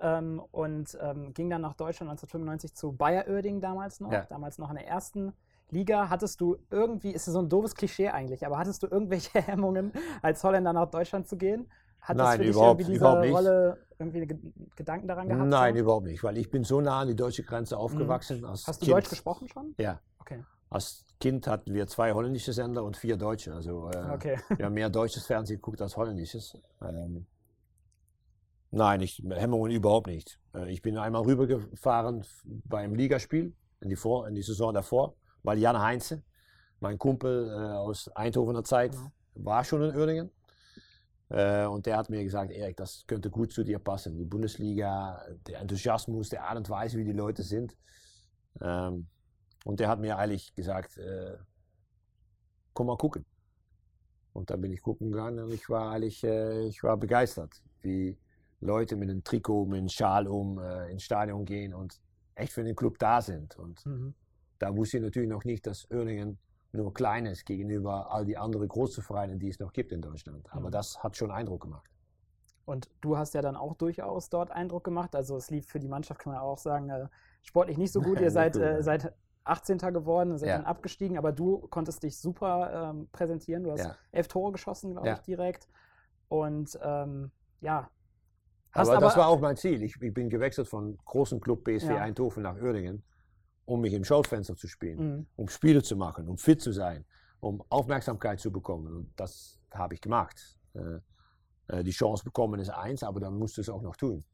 [0.05, 4.27] Ähm, und ähm, ging dann nach Deutschland 1995 zu Bayer Oerding damals noch, ja.
[4.29, 5.33] damals noch in der ersten
[5.71, 6.11] Liga.
[6.11, 10.43] Hattest du irgendwie, ist so ein doofes Klischee eigentlich, aber hattest du irgendwelche Hemmungen, als
[10.43, 11.71] Holländer nach Deutschland zu gehen?
[12.01, 13.33] Hat Nein, das für überhaupt, dich diese überhaupt nicht.
[13.33, 14.27] Rolle irgendwie
[14.75, 15.49] Gedanken daran gehabt?
[15.49, 15.81] Nein, so?
[15.81, 18.41] überhaupt nicht, weil ich bin so nah an die deutsche Grenze aufgewachsen.
[18.41, 18.49] Mhm.
[18.49, 18.97] Hast du kind.
[18.97, 19.77] Deutsch gesprochen schon?
[19.79, 20.01] Ja.
[20.19, 20.43] Okay.
[20.69, 23.55] Als Kind hatten wir zwei holländische Sender und vier deutsche.
[23.55, 24.41] Also äh, okay.
[24.57, 26.59] wir haben mehr deutsches Fernsehen geguckt als holländisches.
[26.81, 27.27] Ähm,
[28.73, 30.41] nein, ich, Hemmungen überhaupt nicht.
[30.55, 35.59] Äh, ich bin einmal rübergefahren beim Ligaspiel in die, Vor in die Saison davor, weil
[35.59, 36.23] Jan Heinze,
[36.81, 39.13] mein Kumpel äh, aus Eindhovener Zeit, genau.
[39.35, 40.31] war schon in Uerdingen.
[41.29, 44.17] Äh, und der hat mir gesagt, Erik, das könnte gut zu dir passen.
[44.19, 47.77] Die Bundesliga, der Enthusiasmus, der Art und Weise, wie die Leute sind.
[48.61, 49.07] Ähm,
[49.65, 51.37] und der hat mir eigentlich gesagt, äh,
[52.73, 53.25] komm mal gucken.
[54.33, 58.19] Und dann bin ich gucken gegangen und ich war eigentlich, äh, ich war begeistert, wie
[58.63, 62.01] Leute mit einem Trikot, mit einem Schal um äh, ins Stadion gehen und
[62.35, 63.57] echt für den Club da sind.
[63.59, 64.15] Und mhm.
[64.59, 66.39] da wusste ich natürlich noch nicht, dass Oerlingen
[66.73, 70.51] nur klein ist gegenüber all die anderen großen Vereinen, die es noch gibt in Deutschland.
[70.53, 70.73] Aber mhm.
[70.73, 71.91] das hat schon Eindruck gemacht.
[72.65, 75.15] Und du hast ja dann auch durchaus dort Eindruck gemacht.
[75.17, 77.09] Also es lief für die Mannschaft, kann man auch sagen, äh,
[77.43, 78.21] sportlich nicht so gut.
[78.21, 79.13] Ihr seid, äh, seid
[79.45, 79.79] 18.
[79.79, 80.57] geworden, seid ja.
[80.57, 83.65] dann abgestiegen, aber du konntest dich super ähm, präsentieren.
[83.65, 83.97] Du hast ja.
[84.13, 85.15] elf Tore geschossen, glaube ja.
[85.15, 85.69] ich, direkt.
[86.29, 87.91] Und ähm, ja.
[88.73, 89.83] Aber, aber, das war auch mein Ziel.
[89.83, 92.01] Ich, ich bin gewechselt von großen Club BSW ja.
[92.03, 93.03] Eindhoven nach Uerdingen,
[93.65, 95.27] um mich im Schaufenster zu spielen, mhm.
[95.37, 97.05] um Spiele zu machen, um fit zu sein,
[97.41, 98.95] um Aufmerksamkeit zu bekommen.
[98.95, 100.59] Und das habe ich gemacht.
[100.75, 101.01] Äh,
[101.69, 104.25] äh, die Chance bekommen ist eins, aber dann musst du es auch noch tun.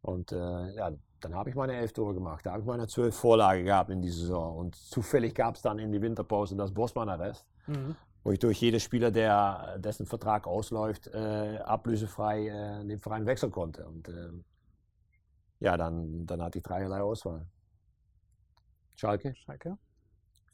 [0.00, 2.44] Und äh, ja, dann habe ich meine elf Tore gemacht.
[2.44, 4.56] Da habe ich meine zwölf Vorlagen gehabt in dieser Saison.
[4.56, 7.96] Und zufällig gab es dann in die Winterpause das Bosman-Arrest, mhm.
[8.24, 13.50] Wo ich durch jeden Spieler, der, dessen Vertrag ausläuft, äh, ablösefrei äh, den Verein wechseln
[13.50, 13.86] konnte.
[13.86, 14.30] Und äh,
[15.60, 17.46] ja, dann, dann hatte ich dreierlei Auswahl.
[18.94, 19.34] Schalke.
[19.34, 19.78] Schalke.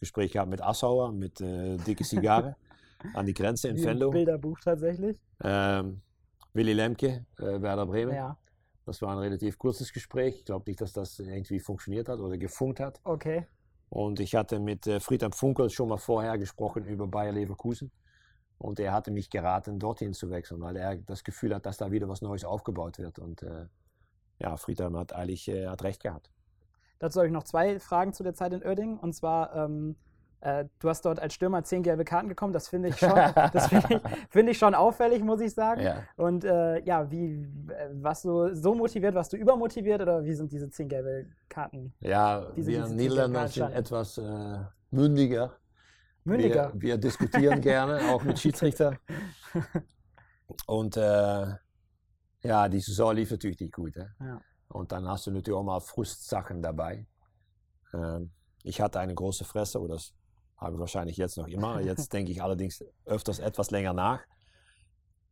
[0.01, 2.57] Gespräch gehabt mit Assauer, mit äh, dicke Zigarre
[3.15, 4.11] an die Grenze in Venlo.
[4.11, 5.21] Bilderbuch tatsächlich.
[5.43, 6.01] Ähm,
[6.55, 8.15] Willy Lemke, äh, Werder Bremen.
[8.15, 8.39] Ja.
[8.87, 10.37] Das war ein relativ kurzes Gespräch.
[10.39, 13.01] Ich glaube nicht, dass das irgendwie funktioniert hat oder gefunkt hat.
[13.05, 13.47] Okay.
[13.91, 17.91] Und ich hatte mit äh, Friedhelm Funkel schon mal vorher gesprochen über Bayer Leverkusen.
[18.59, 21.91] Und er hatte mich geraten, dorthin zu wechseln, weil er das Gefühl hat, dass da
[21.91, 23.19] wieder was Neues aufgebaut wird.
[23.19, 23.67] Und äh,
[24.41, 26.31] ja, Friedhelm hat eigentlich äh, hat recht gehabt.
[26.99, 28.99] Dazu habe ich noch zwei Fragen zu der Zeit in Oerding.
[28.99, 29.97] Und zwar, ähm,
[30.41, 32.53] äh, du hast dort als Stürmer zehn gelbe Karten bekommen.
[32.53, 33.11] Das finde ich, schon,
[33.55, 35.83] ich, find ich schon auffällig, muss ich sagen.
[35.83, 36.05] Ja.
[36.17, 40.53] Und äh, ja, wie, äh, was du so motiviert, warst du übermotiviert oder wie sind
[40.53, 41.93] diese zehn gelbe Karten?
[42.01, 44.59] Ja, wir Niederländer sind etwas äh,
[44.91, 45.57] mündiger.
[46.25, 46.73] Mündiger?
[46.75, 48.99] Wir, wir diskutieren gerne, auch mit Schiedsrichter.
[50.67, 51.47] Und äh,
[52.43, 53.97] ja, die Saison lief natürlich nicht gut.
[53.97, 54.41] Ja.
[54.69, 57.07] Und dann hast du natürlich auch mal Frustsachen dabei.
[57.93, 58.31] Ähm,
[58.63, 60.15] ich hatte eine große Fresse, oder das
[60.59, 61.81] habe ich wahrscheinlich jetzt noch immer.
[61.81, 64.21] Jetzt denke ich allerdings öfters etwas länger nach.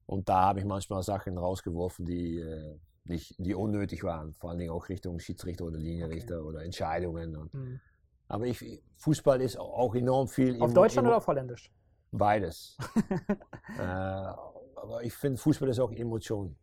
[0.07, 4.33] Und da habe ich manchmal Sachen rausgeworfen, die, äh, nicht, die unnötig waren.
[4.35, 6.47] Vor allen Dingen auch Richtung Schiedsrichter oder Linienrichter okay.
[6.47, 7.37] oder Entscheidungen.
[7.37, 7.81] Und, mhm.
[8.29, 10.61] Aber ich, Fußball ist auch enorm viel.
[10.63, 11.73] Auf Deutschland oder auf Holländisch?
[12.13, 12.77] Beides.
[13.79, 16.57] äh, aber ich finde, Fußball ist auch Emotion.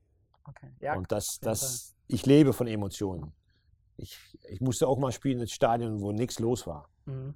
[0.46, 0.70] Okay.
[0.80, 3.34] Ja, und das, das, ich lebe von Emotionen.
[3.98, 4.18] Ich,
[4.50, 6.90] ich musste auch mal spielen in Stadien, wo nichts los war.
[7.06, 7.36] Mhm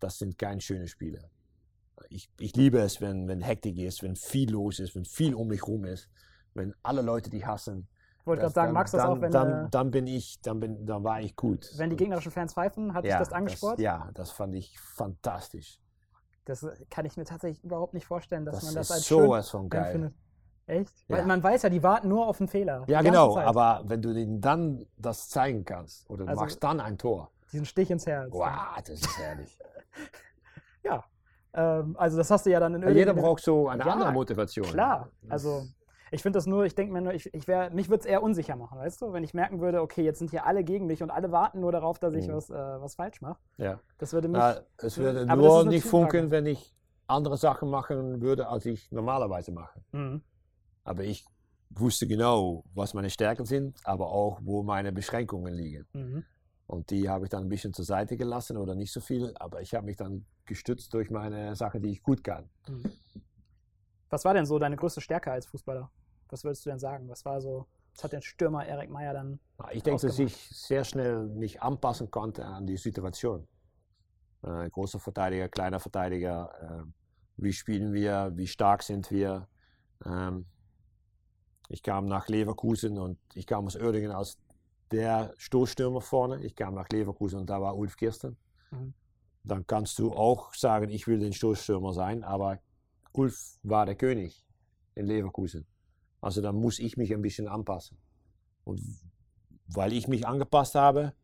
[0.00, 1.30] das sind keine schönen Spiele.
[2.10, 5.48] Ich, ich liebe es, wenn, wenn Hektik ist, wenn viel los ist, wenn viel um
[5.48, 6.08] mich rum ist,
[6.54, 7.88] wenn alle Leute dich hassen.
[8.20, 9.30] Ich wollte gerade sagen, magst du das auch, wenn.
[9.30, 11.70] Dann, äh, dann bin ich, dann, bin, dann war ich gut.
[11.76, 13.78] Wenn die gegnerischen Fans pfeifen, hat ja, dich das angespornt?
[13.78, 15.80] Das, ja, das fand ich fantastisch.
[16.44, 19.50] Das kann ich mir tatsächlich überhaupt nicht vorstellen, dass das man das als schön sowas
[19.50, 19.92] von geil.
[19.92, 20.14] Findet.
[20.66, 20.92] Echt?
[21.08, 21.16] Ja.
[21.16, 22.84] Weil man weiß ja, die warten nur auf einen Fehler.
[22.88, 26.98] Ja, genau, aber wenn du ihnen dann das zeigen kannst oder also, machst dann ein
[26.98, 27.30] Tor.
[27.52, 28.30] Diesen Stich ins Herz.
[28.30, 29.58] Wow, das ist herrlich.
[30.84, 31.04] Ja.
[31.54, 34.12] Ähm, also das hast du ja dann in ja, Jeder braucht so eine ja, andere
[34.12, 34.64] Motivation.
[34.66, 35.10] Klar.
[35.28, 35.64] Also
[36.10, 38.22] ich finde das nur, ich denke mir nur, ich, ich wär, mich würde es eher
[38.22, 39.12] unsicher machen, weißt du?
[39.12, 41.72] Wenn ich merken würde, okay, jetzt sind hier alle gegen mich und alle warten nur
[41.72, 42.32] darauf, dass ich mhm.
[42.32, 43.38] was, äh, was falsch mache.
[43.56, 43.80] Ja.
[43.98, 44.38] Das würde mich.
[44.38, 46.74] Ja, es würde nur nicht funkeln, wenn ich
[47.06, 49.80] andere Sachen machen würde, als ich normalerweise mache.
[49.92, 50.22] Mhm.
[50.84, 51.26] Aber ich
[51.70, 55.86] wusste genau, was meine Stärken sind, aber auch, wo meine Beschränkungen liegen.
[55.92, 56.24] Mhm.
[56.68, 59.62] Und die habe ich dann ein bisschen zur Seite gelassen oder nicht so viel, aber
[59.62, 62.50] ich habe mich dann gestützt durch meine Sache, die ich gut kann.
[62.68, 62.92] Mhm.
[64.10, 65.90] Was war denn so deine größte Stärke als Fußballer?
[66.28, 67.08] Was würdest du denn sagen?
[67.08, 69.40] Was war so, was hat der Stürmer Erik Meyer dann?
[69.72, 73.48] Ich denke, dass ich sehr schnell mich anpassen konnte an die Situation.
[74.42, 76.90] Äh, großer Verteidiger, kleiner Verteidiger, äh,
[77.38, 79.48] wie spielen wir, wie stark sind wir.
[80.04, 80.44] Ähm,
[81.70, 84.36] ich kam nach Leverkusen und ich kam aus Oerdingen als
[84.92, 86.42] der Stoßstürmer vorne.
[86.44, 88.36] Ich kam nach Leverkusen und da war Ulf Kirsten.
[88.70, 88.94] Mhm.
[89.44, 92.58] Dann kannst du auch sagen, ich will den Stoßstürmer sein, aber
[93.12, 94.44] Ulf war der König
[94.94, 95.66] in Leverkusen.
[96.20, 97.98] Also dann muss ich mich ein bisschen anpassen.
[98.64, 98.80] Und
[99.68, 101.14] weil ich mich angepasst habe,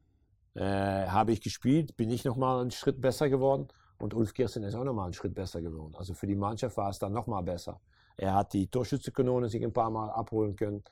[0.54, 4.74] äh, habe ich gespielt, bin ich nochmal einen Schritt besser geworden und Ulf Kirsten ist
[4.74, 5.94] auch nochmal einen Schritt besser geworden.
[5.96, 7.80] Also für die Mannschaft war es dann nochmal besser.
[8.16, 10.84] Er hat die Torschützenkanone sich ein paar Mal abholen können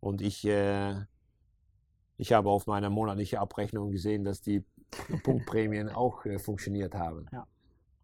[0.00, 0.94] und ich äh,
[2.22, 4.64] ich habe auf meiner monatlichen Abrechnung gesehen, dass die
[5.24, 7.26] Punktprämien auch äh, funktioniert haben.
[7.32, 7.46] Ja.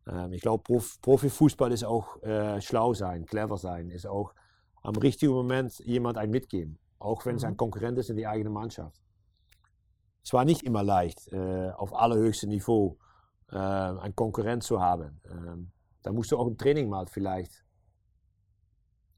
[0.09, 4.35] Ähm, ich glaube, Prof Profifußball ist auch äh, schlau sein, clever sein, ist auch
[4.83, 7.39] am richtigen Moment jemand ein mitgeben, auch wenn mhm.
[7.39, 9.01] es ein Konkurrent ist in die eigene Mannschaft.
[10.25, 12.99] Es war nicht immer leicht, äh, auf allerhöchstem Niveau
[13.53, 15.21] äh, einen Konkurrent zu haben.
[15.31, 15.71] Ähm,
[16.03, 17.65] da musst du auch im Training mal vielleicht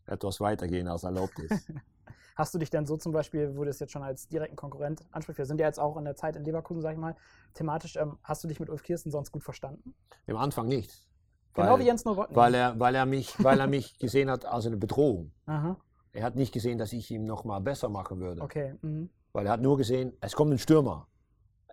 [0.04, 1.72] etwas weitergehen, als erlaubt ist.
[2.36, 5.04] Hast du dich denn so zum Beispiel, wo du es jetzt schon als direkten Konkurrent
[5.10, 7.16] ansprichst, wir sind ja jetzt auch in der Zeit in Leverkusen, sag ich mal,
[7.54, 9.94] thematisch, ähm, hast du dich mit Ulf Kirsten sonst gut verstanden?
[10.26, 11.06] Im Anfang nicht.
[11.54, 12.36] Genau weil, wie Jens Nowotny.
[12.36, 15.32] Weil er, weil, er mich, weil er mich gesehen hat als eine Bedrohung.
[15.46, 15.76] Aha.
[16.12, 18.42] Er hat nicht gesehen, dass ich ihm noch mal besser machen würde.
[18.42, 18.74] Okay.
[18.82, 19.10] Mhm.
[19.32, 21.06] Weil er hat nur gesehen, es kommt ein Stürmer.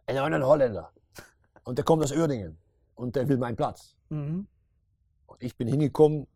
[0.05, 0.91] Ein Holländer.
[1.63, 2.57] Und der kommt aus Uerdingen.
[2.95, 3.95] Und der will meinen Platz.
[4.09, 4.47] Mhm.
[5.25, 6.27] Und ich bin hingekommen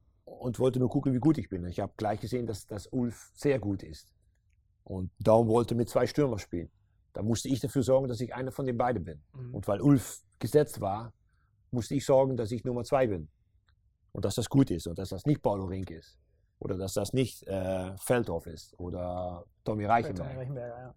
[0.42, 1.66] und wollte nur gucken, wie gut ich bin.
[1.66, 4.12] Ich habe gleich gesehen, dass, dass Ulf sehr gut ist.
[4.84, 6.72] Und Daum wollte mit zwei Stürmer spielen.
[7.14, 9.22] Da musste ich dafür sorgen, dass ich einer von den beiden bin.
[9.34, 9.54] Mhm.
[9.54, 11.14] Und weil Ulf gesetzt war,
[11.70, 13.30] musste ich sorgen, dass ich Nummer zwei bin.
[14.14, 16.18] Und dass das gut ist und dass das nicht Paulo Rink ist.
[16.58, 20.28] Oder dass das nicht äh, Feldhoff ist oder Tommy Reichenberg.
[20.28, 20.96] Tommy Reichenberg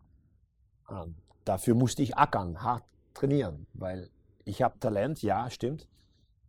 [0.90, 1.02] ja.
[1.02, 4.08] ähm, dafür musste ich ackern, hart trainieren, weil
[4.44, 5.86] ich habe Talent, ja, stimmt.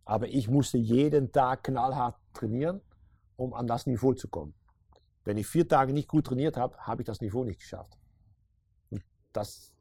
[0.04, 2.80] Aber ich musste jeden Tag knallhart trainieren,
[3.36, 4.54] um an das Niveau zu kommen.
[5.24, 7.98] Wenn ich vier Tage nicht gut trainiert habe, habe ich das Niveau nicht geschafft.
[8.90, 9.74] Und das,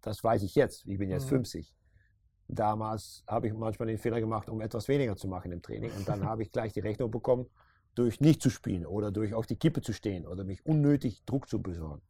[0.00, 0.86] das weiß ich jetzt.
[0.86, 1.44] Ich bin jetzt mhm.
[1.44, 1.74] 50.
[2.48, 5.92] Damals habe ich manchmal den Fehler gemacht, um etwas weniger zu machen im Training.
[5.96, 7.46] Und dann habe ich gleich die Rechnung bekommen,
[7.94, 11.48] durch nicht zu spielen oder durch auf die Kippe zu stehen oder mich unnötig Druck
[11.48, 12.02] zu besorgen.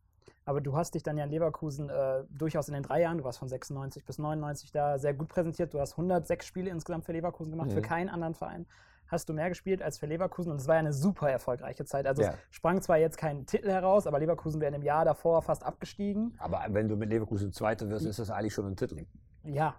[0.45, 3.25] Aber du hast dich dann ja in Leverkusen äh, durchaus in den drei Jahren, du
[3.25, 5.73] warst von 96 bis 99 da sehr gut präsentiert.
[5.75, 7.75] Du hast 106 Spiele insgesamt für Leverkusen gemacht, mhm.
[7.75, 8.67] für keinen anderen Verein.
[9.11, 12.07] Hast du mehr gespielt als für Leverkusen und es war ja eine super erfolgreiche Zeit.
[12.07, 12.31] Also ja.
[12.31, 16.35] es sprang zwar jetzt kein Titel heraus, aber Leverkusen wäre im Jahr davor fast abgestiegen.
[16.39, 19.05] Aber wenn du mit Leverkusen Zweiter wirst, ist das eigentlich schon ein Titel.
[19.43, 19.75] Ja,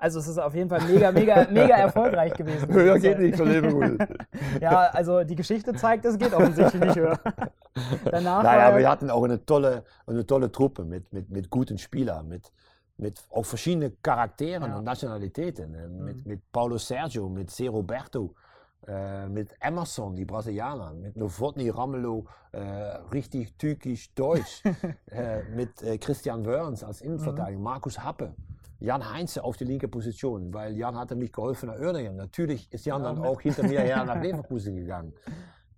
[0.00, 2.68] also es ist auf jeden Fall mega, mega, mega erfolgreich gewesen.
[2.72, 3.98] Höher geht nicht von Leverkusen.
[4.60, 7.20] ja, also die Geschichte zeigt, es geht offensichtlich nicht höher.
[8.06, 11.76] Danach naja, aber wir hatten auch eine tolle, eine tolle Truppe mit, mit, mit guten
[11.76, 12.50] Spielern, mit,
[13.00, 14.78] mit auch verschiedenen Charakteren ja.
[14.78, 15.70] und Nationalitäten.
[15.70, 16.04] Mhm.
[16.04, 17.68] Mit, mit Paulo Sergio, mit C.
[17.68, 18.34] Roberto,
[18.86, 22.60] äh, mit Emerson, die Brasilianer, mit Novotny Ramelow, äh,
[23.12, 24.62] richtig türkisch Deutsch,
[25.10, 27.64] äh, mit äh, Christian Wörns als Innenverteidiger, mhm.
[27.64, 28.34] Markus Happe.
[28.78, 32.16] Jan Heinze auf die linke Position, weil Jan hatte mich geholfen nach Oerningen.
[32.16, 35.12] Natürlich ist Jan ja, dann auch hinter mir her nach Leverkusen gegangen.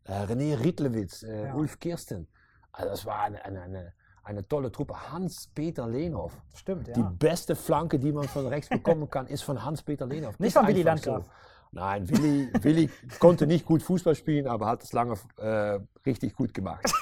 [0.04, 1.54] Äh, René Rietlewitz, äh, ja.
[1.54, 2.28] Ulf Kirsten.
[2.70, 3.92] Also das war eine, eine, eine,
[4.24, 4.94] eine tolle Truppe.
[5.12, 6.36] Hans-Peter Lehnhoff.
[6.54, 6.94] Stimmt, ja.
[6.94, 10.38] Die beste Flanke, die man von rechts bekommen kann, ist von Hans-Peter Lehnhoff.
[10.38, 11.24] Nicht von Willi Landgraf.
[11.24, 11.30] So.
[11.74, 16.52] Nein, Willi, Willi konnte nicht gut Fußball spielen, aber hat es lange äh, richtig gut
[16.52, 16.92] gemacht.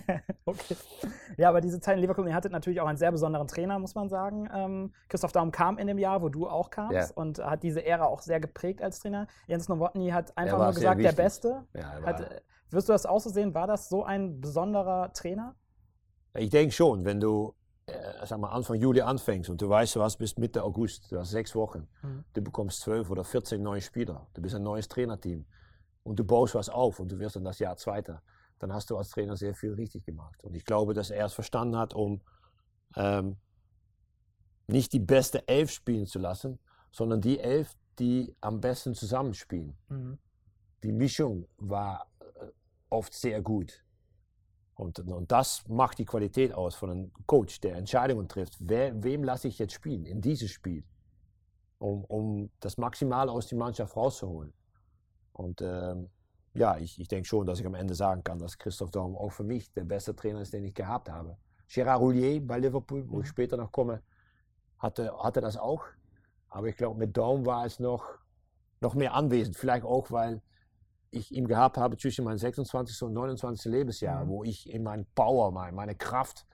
[0.44, 0.76] okay.
[1.36, 3.96] Ja, aber diese Zeit in Leverkusen, ihr hattet natürlich auch einen sehr besonderen Trainer, muss
[3.96, 4.48] man sagen.
[4.54, 7.06] Ähm, Christoph Daum kam in dem Jahr, wo du auch kamst ja.
[7.16, 9.26] und hat diese Ära auch sehr geprägt als Trainer.
[9.48, 11.64] Jens Nowotny hat einfach nur gesagt, der Beste.
[11.74, 13.52] Ja, hat, wirst du das auch so sehen?
[13.52, 15.56] War das so ein besonderer Trainer?
[16.34, 17.54] Ich denke schon, wenn du
[17.90, 21.18] äh, sag mal, Anfang Juli anfängst und du weißt, du hast bis Mitte August, du
[21.18, 22.24] hast sechs Wochen, mhm.
[22.32, 25.44] du bekommst zwölf oder 14 neue Spieler, du bist ein neues Trainerteam
[26.02, 28.22] und du baust was auf und du wirst dann das Jahr Zweiter,
[28.58, 30.42] dann hast du als Trainer sehr viel richtig gemacht.
[30.44, 32.20] Und ich glaube, dass er es verstanden hat, um
[32.96, 33.36] ähm,
[34.66, 36.58] nicht die beste Elf spielen zu lassen,
[36.92, 39.76] sondern die Elf, die am besten zusammenspielen.
[39.88, 40.18] Mhm.
[40.82, 42.46] Die Mischung war äh,
[42.88, 43.84] oft sehr gut.
[44.80, 48.56] Und, und das macht die Qualität aus von einem Coach, der Entscheidungen trifft.
[48.60, 50.84] Wer, wem lasse ich jetzt spielen in dieses Spiel,
[51.78, 54.54] um, um das Maximale aus der Mannschaft rauszuholen.
[55.34, 56.08] Und ähm,
[56.54, 59.32] ja, ich, ich denke schon, dass ich am Ende sagen kann, dass Christoph Daum auch
[59.32, 61.36] für mich der beste Trainer ist, den ich gehabt habe.
[61.68, 63.30] Gerard Roulier bei Liverpool, wo ich mhm.
[63.30, 64.00] später noch komme,
[64.78, 65.84] hatte, hatte das auch.
[66.48, 68.06] Aber ich glaube, mit Daum war es noch,
[68.80, 69.58] noch mehr anwesend.
[69.58, 70.40] Vielleicht auch, weil
[71.10, 73.02] ich ihm gehabt habe zwischen meinem 26.
[73.02, 73.70] und 29.
[73.70, 74.28] Lebensjahr, mhm.
[74.28, 76.46] wo ich in meinen Power, meine, meine Kraft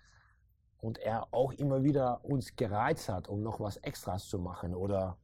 [0.79, 5.19] und er auch immer wieder uns gereizt hat, um noch was Extras zu machen oder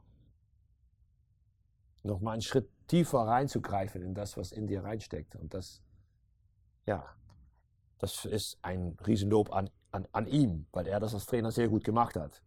[2.02, 5.36] noch mal einen Schritt tiefer reinzugreifen in das, was in dir reinsteckt.
[5.36, 5.82] Und das,
[6.84, 7.04] ja,
[7.98, 11.84] das ist ein Riesenlob an, an, an ihm, weil er das als Trainer sehr gut
[11.84, 12.42] gemacht hat.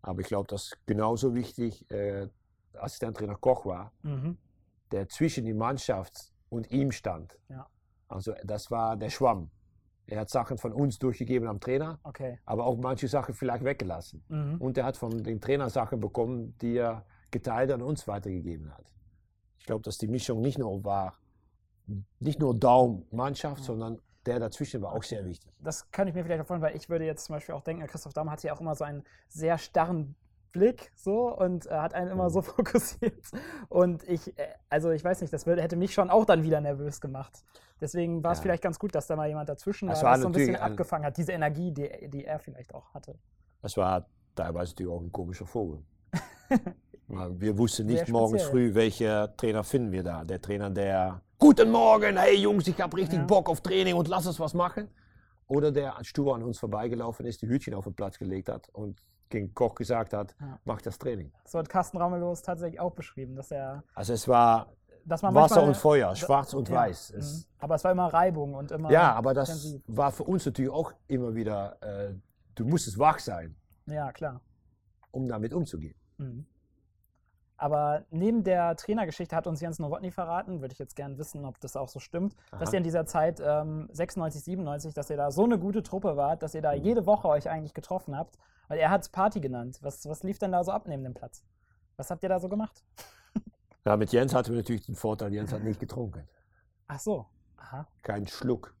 [0.00, 2.28] Aber ich glaube, dass genauso wichtig äh,
[2.72, 4.38] Assistenttrainer Koch war, mhm
[4.92, 7.38] der zwischen die Mannschaft und ihm stand.
[7.48, 7.66] Ja.
[8.08, 9.50] Also das war der Schwamm.
[10.06, 12.38] Er hat Sachen von uns durchgegeben am Trainer, okay.
[12.46, 14.24] aber auch manche Sachen vielleicht weggelassen.
[14.28, 14.56] Mhm.
[14.58, 18.90] Und er hat von den Trainer Sachen bekommen, die er geteilt an uns weitergegeben hat.
[19.58, 21.18] Ich glaube, dass die Mischung nicht nur war,
[22.20, 23.64] nicht nur Daum Mannschaft, ja.
[23.64, 25.52] sondern der dazwischen war auch sehr wichtig.
[25.60, 27.86] Das kann ich mir vielleicht auch vorstellen, weil ich würde jetzt zum Beispiel auch denken,
[27.86, 30.14] Christoph Daum hat ja auch immer so einen sehr starren
[30.52, 33.24] Blick so und äh, hat einen immer so fokussiert.
[33.68, 37.00] Und ich, äh, also ich weiß nicht, das hätte mich schon auch dann wieder nervös
[37.00, 37.44] gemacht.
[37.80, 38.42] Deswegen war es ja.
[38.42, 40.62] vielleicht ganz gut, dass da mal jemand dazwischen das war, das so ein bisschen ein,
[40.62, 43.16] abgefangen hat, diese Energie, die, die er vielleicht auch hatte.
[43.62, 45.82] Das war teilweise natürlich auch ein komischer Vogel.
[47.08, 50.24] wir wussten nicht morgens früh, welcher Trainer finden wir da.
[50.24, 53.24] Der Trainer, der Guten Morgen, hey Jungs, ich habe richtig ja.
[53.24, 54.88] Bock auf Training und lass uns was machen.
[55.46, 59.00] Oder der stur an uns vorbeigelaufen ist, die Hütchen auf den Platz gelegt hat und
[59.30, 60.58] gegen Koch gesagt hat, ja.
[60.64, 61.32] mach das Training.
[61.44, 63.82] So hat Carsten Ramelos tatsächlich auch beschrieben, dass er.
[63.94, 64.68] Also es war
[65.04, 67.10] Wasser manchmal, und Feuer, schwarz und ja, weiß.
[67.10, 67.44] Es, mhm.
[67.60, 68.90] aber es war immer Reibung und immer.
[68.90, 69.82] Ja, aber das intensiv.
[69.86, 72.14] war für uns natürlich auch immer wieder, äh,
[72.54, 73.56] du musstest wach sein.
[73.86, 74.40] Ja, klar.
[75.10, 75.94] Um damit umzugehen.
[76.18, 76.46] Mhm.
[77.56, 81.58] Aber neben der Trainergeschichte hat uns Jens Nowotny verraten, würde ich jetzt gerne wissen, ob
[81.60, 82.60] das auch so stimmt, Aha.
[82.60, 86.16] dass ihr in dieser Zeit ähm, 96, 97, dass ihr da so eine gute Truppe
[86.16, 86.84] wart, dass ihr da mhm.
[86.84, 88.38] jede Woche euch eigentlich getroffen habt.
[88.68, 89.78] Weil er hat es Party genannt.
[89.82, 91.44] Was, was lief denn da so ab neben dem Platz?
[91.96, 92.84] Was habt ihr da so gemacht?
[93.84, 96.28] Ja, mit Jens hatten wir natürlich den Vorteil, Jens hat nicht getrunken.
[96.88, 97.24] Ach so.
[97.56, 97.86] Aha.
[98.02, 98.74] Kein Schluck.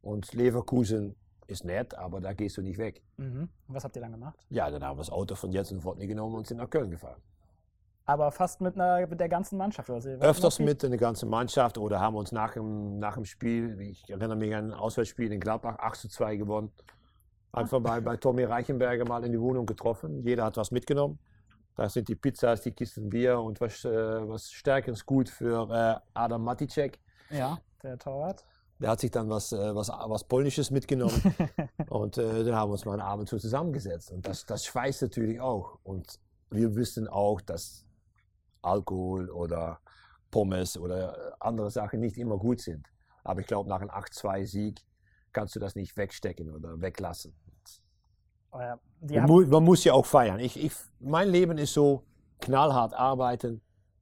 [0.00, 1.16] Und Leverkusen
[1.48, 3.02] ist nett, aber da gehst du nicht weg.
[3.16, 3.48] Mhm.
[3.66, 4.38] Was habt ihr dann gemacht?
[4.48, 6.90] Ja, dann haben wir das Auto von Jens und Fortney genommen und sind nach Köln
[6.90, 7.20] gefahren.
[8.04, 9.90] Aber fast mit, einer, mit der ganzen Mannschaft?
[9.90, 10.20] Oder?
[10.20, 14.36] Öfters mit der ganzen Mannschaft oder haben uns nach dem, nach dem Spiel, ich erinnere
[14.36, 16.72] mich an ein Auswärtsspiel in Gladbach, 8 zu 2 gewonnen.
[17.56, 20.22] Einfach bei, bei Tommy Reichenberger mal in die Wohnung getroffen.
[20.22, 21.18] Jeder hat was mitgenommen.
[21.74, 26.00] Da sind die Pizzas, die Kisten Bier und was, äh, was stärkeres gut für äh,
[26.12, 26.98] Adam Maticek.
[27.30, 28.44] Ja, der Torwart.
[28.78, 31.34] Der hat sich dann was, äh, was, was Polnisches mitgenommen
[31.88, 34.10] und äh, dann haben wir uns mal einen Abend so zusammengesetzt.
[34.10, 35.78] Und das, das schweißt natürlich auch.
[35.82, 37.86] Und wir wissen auch, dass
[38.60, 39.80] Alkohol oder
[40.30, 42.86] Pommes oder andere Sachen nicht immer gut sind.
[43.24, 44.82] Aber ich glaube, nach einem 8-2-Sieg
[45.32, 47.34] kannst du das nicht wegstecken oder weglassen.
[48.56, 50.40] Oh ja, man, mu man, muss ja auch feiern.
[50.40, 52.04] Ich, ich, mein Leben ist so,
[52.40, 53.60] knallhart arbeiten,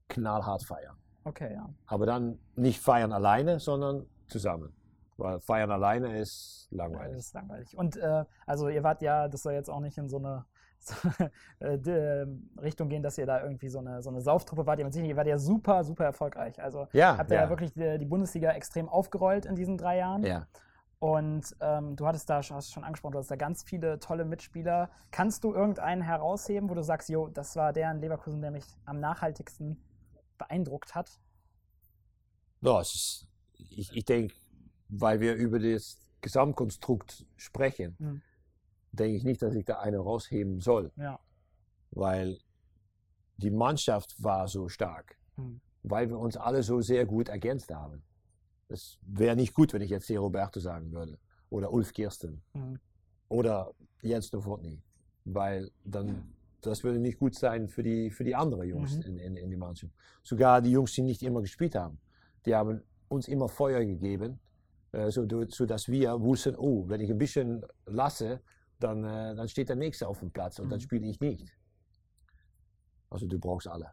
[0.09, 0.97] knallhart feiern.
[1.25, 1.69] Okay, ja.
[1.87, 4.73] Aber dann nicht feiern alleine, sondern zusammen.
[5.17, 7.13] Weil feiern alleine ist langweilig.
[7.13, 7.77] Ja, ist langweilig.
[7.77, 10.45] Und äh, also ihr wart ja, das soll jetzt auch nicht in so eine
[11.61, 14.81] äh, ähm, Richtung gehen, dass ihr da irgendwie so eine, so eine Sauftruppe wart.
[14.81, 16.63] Ihr, sicher, ihr wart ja super, super erfolgreich.
[16.63, 17.45] Also ja, habt ihr ja.
[17.45, 20.23] ja wirklich die, die, Bundesliga extrem aufgerollt in diesen drei Jahren.
[20.25, 20.47] Ja.
[21.05, 24.89] Und ähm, du hattest da, hast schon angesprochen, du hast da ganz viele tolle Mitspieler.
[25.11, 28.65] Kannst du irgendeinen herausheben, wo du sagst, jo, das war der in Leverkusen, der mich
[28.87, 29.77] am nachhaltigsten
[30.39, 31.21] beeindruckt hat?
[32.63, 34.35] Ja, ist, ich, ich denke,
[34.89, 38.23] weil wir über das Gesamtkonstrukt sprechen, mhm
[38.95, 40.93] denke ich nicht, dass ich da eine rausheben soll.
[40.97, 41.19] Ja.
[41.91, 42.39] Weil
[43.37, 45.61] die Mannschaft war so stark, mhm.
[45.83, 48.03] weil wir uns alle so sehr gut ergänzt haben.
[48.69, 51.19] Es wäre nicht gut, wenn ich jetzt hier Roberto sagen würde
[51.51, 52.79] oder Ulf Kirsten mhm.
[53.29, 53.73] oder
[54.03, 54.83] Jens Novotny,
[55.25, 59.03] weil dann das würde nicht gut sein für die, für die anderen Jungs mhm.
[59.03, 59.93] in, in, in die Mannschaft.
[60.23, 61.99] Sogar die Jungs, die nicht immer gespielt haben,
[62.47, 64.41] die haben uns immer Feuer gegeben,
[64.93, 68.41] äh, so, sodass wir wussten, oh, wenn ich ein bisschen lasse,
[68.81, 70.71] dann, äh, dann steht der Nächste auf dem Platz und mhm.
[70.71, 71.53] dann spiele ich nicht.
[73.11, 73.91] Also du brauchst alle.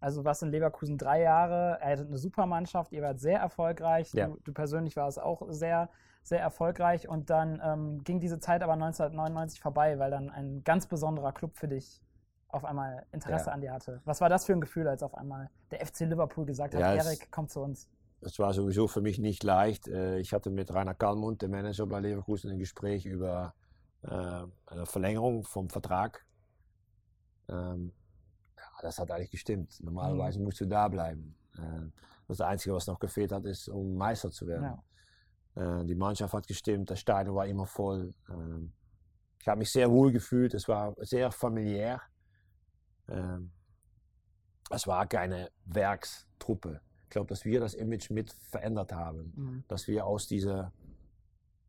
[0.00, 4.12] Also was in Leverkusen drei Jahre, er hatte eine super Mannschaft, ihr wart sehr erfolgreich,
[4.14, 4.28] ja.
[4.28, 5.90] du, du, persönlich warst auch sehr,
[6.22, 10.86] sehr erfolgreich und dann ähm, ging diese Zeit aber 1999 vorbei, weil dann ein ganz
[10.86, 12.02] besonderer Club für dich
[12.48, 13.52] auf einmal Interesse ja.
[13.52, 14.00] an dir hatte.
[14.04, 16.94] Was war das für ein Gefühl, als auf einmal der FC Liverpool gesagt hat, ja,
[16.94, 17.88] Erik, komm zu uns?
[18.22, 19.86] Es war sowieso für mich nicht leicht.
[19.86, 23.54] Äh, ich hatte mit Rainer Kalmund, dem Manager bei Leverkusen, ein Gespräch über
[24.02, 26.24] äh, eine Verlängerung vom Vertrag.
[27.48, 27.92] Ähm,
[28.82, 29.78] das hat eigentlich gestimmt.
[29.82, 30.46] Normalerweise mhm.
[30.46, 31.34] musst du da bleiben.
[31.56, 31.90] Äh,
[32.28, 34.78] das Einzige, was noch gefehlt hat, ist, um Meister zu werden.
[35.56, 35.80] Ja.
[35.80, 38.14] Äh, die Mannschaft hat gestimmt, das Stadion war immer voll.
[38.28, 38.72] Ähm,
[39.40, 42.00] ich habe mich sehr wohl gefühlt, es war sehr familiär.
[43.08, 43.50] Ähm,
[44.70, 46.80] es war keine Werkstruppe.
[47.04, 49.32] Ich glaube, dass wir das Image mit verändert haben.
[49.34, 49.64] Mhm.
[49.66, 50.72] Dass wir aus dieser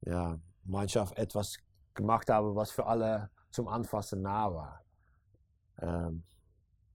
[0.02, 1.58] ja, Mannschaft etwas
[1.94, 4.86] gemacht habe, was für alle zum Anfassen nah war.
[5.80, 6.24] Ähm,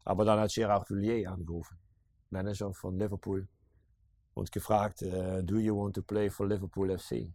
[0.06, 1.76] aber dann hat Gerard Villiers angerufen,
[2.30, 3.46] Manager von Liverpool,
[4.34, 7.32] und gefragt, uh, do you want to play for Liverpool FC?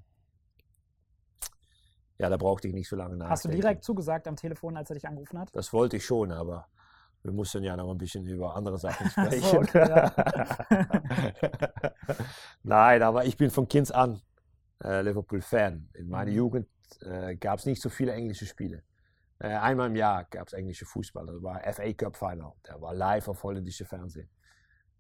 [2.18, 3.32] Ja, da brauchte ich nicht so lange nachdenken.
[3.32, 5.50] Hast du direkt zugesagt am Telefon, als er dich angerufen hat?
[5.54, 6.68] Das wollte ich schon, aber
[7.24, 9.42] wir mussten ja noch ein bisschen über andere Sachen sprechen.
[9.42, 10.10] so, okay.
[12.64, 14.22] Nein, aber ich bin von Kind an
[14.84, 15.90] äh, Liverpool-Fan.
[15.96, 16.38] In meiner mhm.
[16.38, 16.68] Jugend
[17.02, 18.84] äh, gab es nicht so viele englische Spiele.
[19.42, 21.26] Äh, einmal im Jahr gab es englische Fußball.
[21.26, 22.54] Das war FA Cup Final.
[22.68, 24.30] Der war live auf holländische Fernsehen.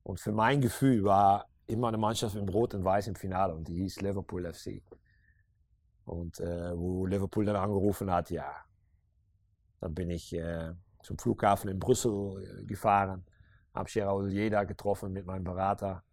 [0.01, 3.67] Und für mein Gefühl war immer eine Mannschaft in Rot und Weiß im Finale und
[3.67, 4.81] die hieß Liverpool FC.
[6.05, 8.51] Und äh, wo Liverpool dann angerufen hat, ja,
[9.79, 10.73] dann bin ich äh,
[11.03, 13.23] zum Flughafen in Brüssel äh, gefahren,
[13.75, 16.03] habe Gerald Jeda getroffen mit meinem Berater.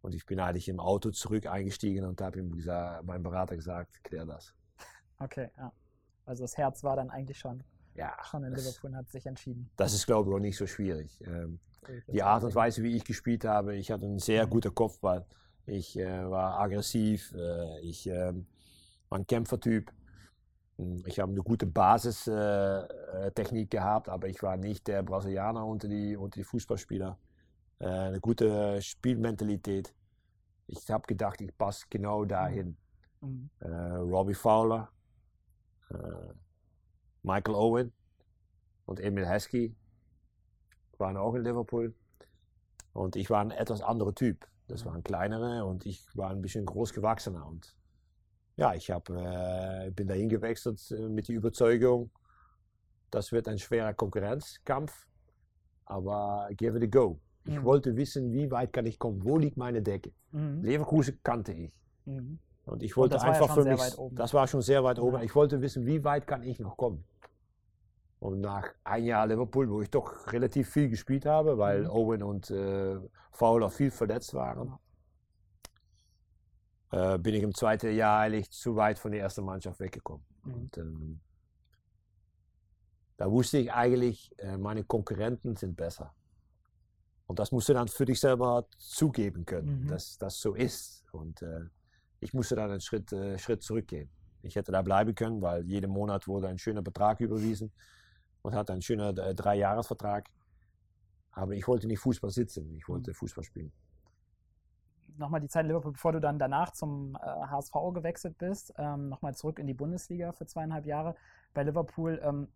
[0.00, 4.02] Und ich bin eigentlich im Auto zurück eingestiegen und habe ihm gesagt, meinem Berater gesagt,
[4.04, 4.54] klär das.
[5.18, 5.72] Okay, ja.
[6.28, 7.64] Also das Herz war dann eigentlich schon,
[7.94, 9.70] ja, schon in Liverpool und hat sich entschieden.
[9.76, 11.20] Das ist, glaube ich, auch nicht so schwierig.
[11.26, 11.58] Ähm,
[12.08, 14.50] die Art und Weise, wie ich gespielt habe, ich hatte einen sehr mhm.
[14.50, 15.24] guten Kopfball.
[15.64, 18.34] Ich äh, war aggressiv, äh, ich äh,
[19.08, 19.90] war ein Kämpfertyp.
[20.76, 22.86] Hm, ich habe eine gute Basistechnik
[23.46, 27.18] äh, äh, gehabt, aber ich war nicht der Brasilianer unter die, unter die Fußballspieler.
[27.78, 29.94] Äh, eine gute Spielmentalität.
[30.66, 32.76] Ich habe gedacht, ich passe genau dahin.
[33.20, 33.48] Mhm.
[33.60, 34.92] Robbie Fowler,
[37.22, 37.92] Michael Owen
[38.86, 39.74] und Emil Heskey.
[40.98, 41.94] waren auch in Liverpool.
[42.92, 44.48] Und ich war ein etwas anderer Typ.
[44.66, 47.46] Das waren kleinere und ich war ein bisschen groß gewachsener.
[47.46, 47.74] Und
[48.56, 52.10] ja, ich hab, äh, bin dahin gewechselt äh, mit der Überzeugung,
[53.10, 55.06] das wird ein schwerer Konkurrenzkampf,
[55.86, 57.20] aber give it a go.
[57.44, 57.64] Ich mhm.
[57.64, 60.12] wollte wissen, wie weit kann ich kommen, wo liegt meine Decke.
[60.32, 60.62] Mhm.
[60.62, 61.72] Leverkusen kannte ich.
[62.04, 62.40] Mhm.
[62.68, 65.16] Und ich wollte und einfach ja für mich, das war schon sehr weit oben.
[65.16, 65.22] Ja.
[65.22, 67.04] Ich wollte wissen, wie weit kann ich noch kommen.
[68.20, 71.90] Und nach ein Jahr Liverpool, wo ich doch relativ viel gespielt habe, weil mhm.
[71.90, 72.98] Owen und äh,
[73.30, 74.76] Fowler viel verletzt waren,
[76.90, 80.24] äh, bin ich im zweiten Jahr eigentlich zu weit von der ersten Mannschaft weggekommen.
[80.44, 80.54] Mhm.
[80.54, 81.20] Und, ähm,
[83.16, 86.14] da wusste ich eigentlich, äh, meine Konkurrenten sind besser.
[87.26, 89.88] Und das musst du dann für dich selber zugeben können, mhm.
[89.88, 91.04] dass das so ist.
[91.12, 91.66] Und äh,
[92.20, 94.10] ich musste dann einen Schritt, äh, Schritt zurückgehen.
[94.42, 97.72] Ich hätte da bleiben können, weil jeden Monat wurde ein schöner Betrag überwiesen
[98.42, 100.28] und hatte einen schönen äh, Dreijahresvertrag.
[101.32, 103.14] Aber ich wollte nicht Fußball sitzen, ich wollte mhm.
[103.14, 103.72] Fußball spielen.
[105.16, 109.08] Nochmal die Zeit in Liverpool, bevor du dann danach zum äh, HSV gewechselt bist, ähm,
[109.08, 111.16] nochmal zurück in die Bundesliga für zweieinhalb Jahre.
[111.54, 112.48] Bei Liverpool, ähm,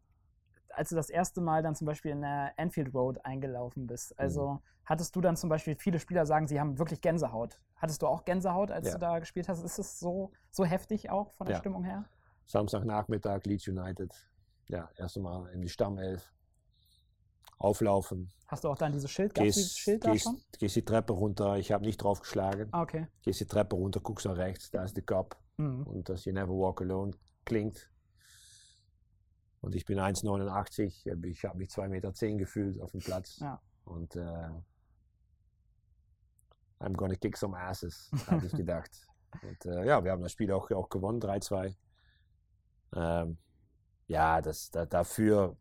[0.74, 4.52] als du das erste Mal dann zum Beispiel in der Anfield Road eingelaufen bist, also
[4.52, 4.58] mhm.
[4.84, 7.60] hattest du dann zum Beispiel, viele Spieler sagen, sie haben wirklich Gänsehaut.
[7.76, 8.94] Hattest du auch Gänsehaut, als ja.
[8.94, 9.62] du da gespielt hast?
[9.62, 11.60] Ist es so, so heftig auch von der ja.
[11.60, 12.04] Stimmung her?
[12.46, 14.12] Samstagnachmittag, Leeds United.
[14.66, 16.32] Ja, erst einmal in die Stammelf.
[17.58, 18.28] Auflaufen.
[18.48, 19.34] Hast du auch dann dieses Schild?
[19.34, 21.58] Gehst, dieses Schild gehst, gehst, die Treppe runter.
[21.58, 22.68] Ich habe nicht drauf geschlagen.
[22.72, 23.06] Ah, okay.
[23.22, 25.36] Gehst die Treppe runter, guckst nach rechts, da ist der Cup.
[25.58, 25.84] Mhm.
[25.84, 27.12] Und das You Never Walk Alone
[27.44, 27.88] klingt.
[29.62, 31.06] Und ich bin 1,89.
[31.24, 33.38] Ich habe mich 2,10 Meter zehn gefühlt auf dem Platz.
[33.38, 33.60] Ja.
[33.84, 34.50] Und äh,
[36.80, 38.90] I'm gonna kick some asses, habe ich gedacht.
[39.42, 41.74] Und äh, ja, wir haben das Spiel auch, auch gewonnen, 3-2.
[42.94, 43.38] Ähm,
[44.08, 45.56] ja, das, da, dafür,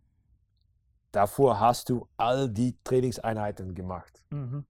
[1.11, 4.23] davor hast du all die Trainingseinheiten gemacht.
[4.31, 4.65] Mhm.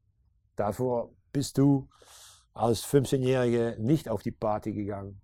[0.57, 1.89] Davor bist du
[2.53, 5.21] als 15-Jährige nicht auf die Party gegangen.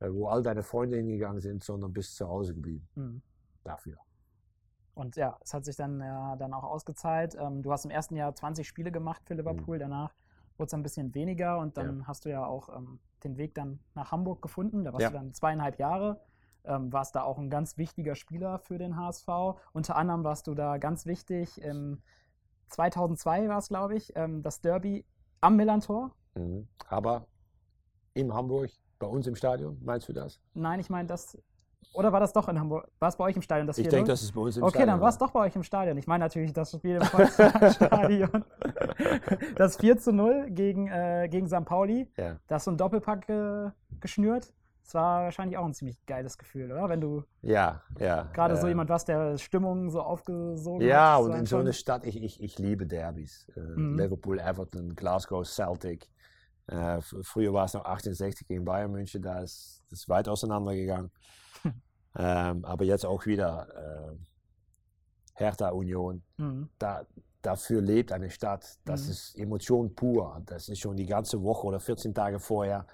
[0.00, 2.88] Äh, wo all deine Freunde hingegangen sind, sondern bist zu Hause geblieben.
[2.94, 3.22] Mhm.
[3.62, 3.98] Dafür.
[4.94, 7.36] Und ja, es hat sich dann ja dann auch ausgezahlt.
[7.38, 9.80] Ähm, du hast im ersten Jahr 20 Spiele gemacht für Liverpool, mhm.
[9.80, 10.14] danach
[10.56, 12.06] wurde es ein bisschen weniger und dann ja.
[12.06, 14.84] hast du ja auch ähm, den Weg dann nach Hamburg gefunden.
[14.84, 15.10] Da warst ja.
[15.10, 16.20] du dann zweieinhalb Jahre.
[16.64, 19.28] Ähm, warst da auch ein ganz wichtiger Spieler für den HSV.
[19.72, 21.62] Unter anderem warst du da ganz wichtig.
[21.62, 22.02] Ähm,
[22.68, 25.06] 2002 war es, glaube ich, ähm, das Derby
[25.40, 26.14] am Millantor.
[26.34, 26.68] Mhm.
[26.88, 27.26] Aber
[28.12, 28.70] in Hamburg
[29.00, 30.40] bei uns im Stadion, meinst du das?
[30.54, 31.36] Nein, ich meine das.
[31.92, 32.88] Oder war das doch in Hamburg?
[33.00, 33.66] War es bei euch im Stadion?
[33.66, 34.82] Das ich denke, das ist bei uns im okay, Stadion.
[34.82, 35.96] Okay, dann war es doch bei euch im Stadion.
[35.96, 38.44] Ich meine natürlich das Spiel im Stadion.
[39.56, 41.64] das 4 zu 0 gegen, äh, gegen St.
[41.64, 42.08] Pauli.
[42.16, 42.38] Ja.
[42.46, 44.52] Da hast du einen Doppelpack äh, geschnürt.
[44.84, 46.88] Das war wahrscheinlich auch ein ziemlich geiles Gefühl, oder?
[46.88, 50.94] Wenn du ja, ja, gerade äh, so jemand warst, der Stimmung so aufgesogen ja, hat.
[50.94, 53.48] Ja, und in so einer Stadt, ich, ich, ich liebe Derbys.
[53.56, 53.98] Äh, mhm.
[53.98, 56.08] Liverpool, Everton, Glasgow, Celtic.
[56.70, 61.10] Äh, früher war es noch 1860 gegen Bayern München, da ist es weit auseinandergegangen.
[62.16, 64.16] ähm, aber jetzt auch wieder äh,
[65.34, 66.22] Hertha Union.
[66.36, 66.68] Mhm.
[66.78, 67.04] Da,
[67.42, 68.78] dafür lebt eine Stadt.
[68.84, 69.10] Das mhm.
[69.10, 70.42] ist Emotion pur.
[70.46, 72.86] Das ist schon die ganze Woche oder 14 Tage vorher.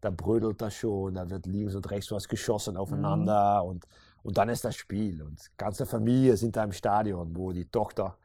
[0.00, 3.70] Da brödelt das schon, da wird links und rechts was geschossen aufeinander mhm.
[3.70, 3.84] und,
[4.22, 5.22] und dann ist das Spiel.
[5.22, 8.16] Und ganze Familie sind da im Stadion, wo die Tochter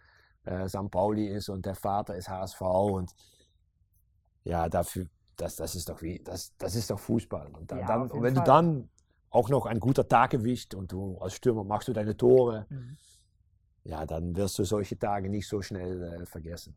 [0.43, 0.91] äh, St.
[0.91, 3.15] Pauli ist und der Vater ist HSV und
[4.49, 5.05] ja, dafür,
[5.37, 7.47] das, das ist doch wie, das, das ist doch Fußball.
[7.53, 8.43] Und, dann, ja, dann, und wenn Fall.
[8.43, 8.89] du dann
[9.29, 12.97] auch noch ein guter Tag erwischt und du als Stürmer machst du deine Tore, mhm.
[13.83, 16.75] ja, dann wirst du solche Tage nicht so schnell äh, vergessen.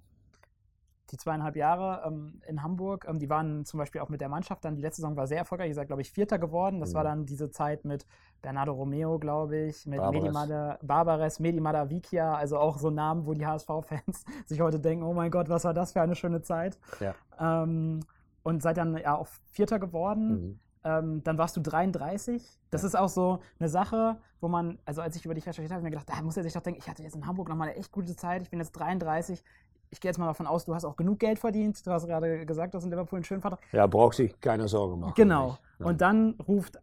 [1.11, 4.65] Die zweieinhalb Jahre ähm, in Hamburg, ähm, die waren zum Beispiel auch mit der Mannschaft
[4.65, 6.81] dann, die letzte Saison war sehr erfolgreich, ihr seid, glaube ich, Vierter geworden.
[6.81, 6.95] Das mhm.
[6.95, 8.07] war dann diese Zeit mit
[8.43, 10.23] Bernardo Romeo, glaube ich, mit Barbares.
[10.23, 15.15] Medimada, Barbares, Medimada Vikia, also auch so Namen, wo die HSV-Fans sich heute denken, oh
[15.15, 16.79] mein Gott, was war das für eine schöne Zeit.
[17.01, 17.15] Ja.
[17.41, 18.01] Ähm,
[18.43, 20.29] und seid dann ja auch Vierter geworden.
[20.29, 20.59] Mhm.
[20.85, 22.59] Ähm, dann warst du 33.
[22.71, 22.89] Das ja.
[22.89, 25.89] ist auch so eine Sache, wo man, also als ich über dich recherchiert habe, habe
[25.89, 27.69] ich mir gedacht, da muss er sich doch denken, ich hatte jetzt in Hamburg nochmal
[27.69, 29.45] eine echt gute Zeit, ich bin jetzt 33.
[29.91, 31.87] Ich gehe jetzt mal davon aus, du hast auch genug Geld verdient.
[31.87, 33.61] Du hast gerade gesagt, du hast in Liverpool einen schönen Vertrag.
[33.73, 35.13] Ja, braucht sich keine Sorge machen.
[35.15, 35.59] Genau.
[35.79, 36.81] Und dann ruft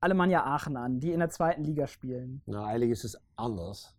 [0.00, 2.42] Alemannia Aachen an, die in der zweiten Liga spielen.
[2.46, 3.94] Na, eigentlich ist es anders.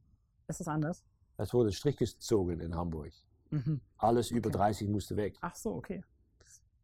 [0.48, 1.04] Ist es anders?
[1.38, 3.12] Es wurde Strich gezogen in Hamburg.
[3.50, 3.82] Mhm.
[3.98, 5.38] Alles über 30 musste weg.
[5.42, 6.04] Ach so, okay.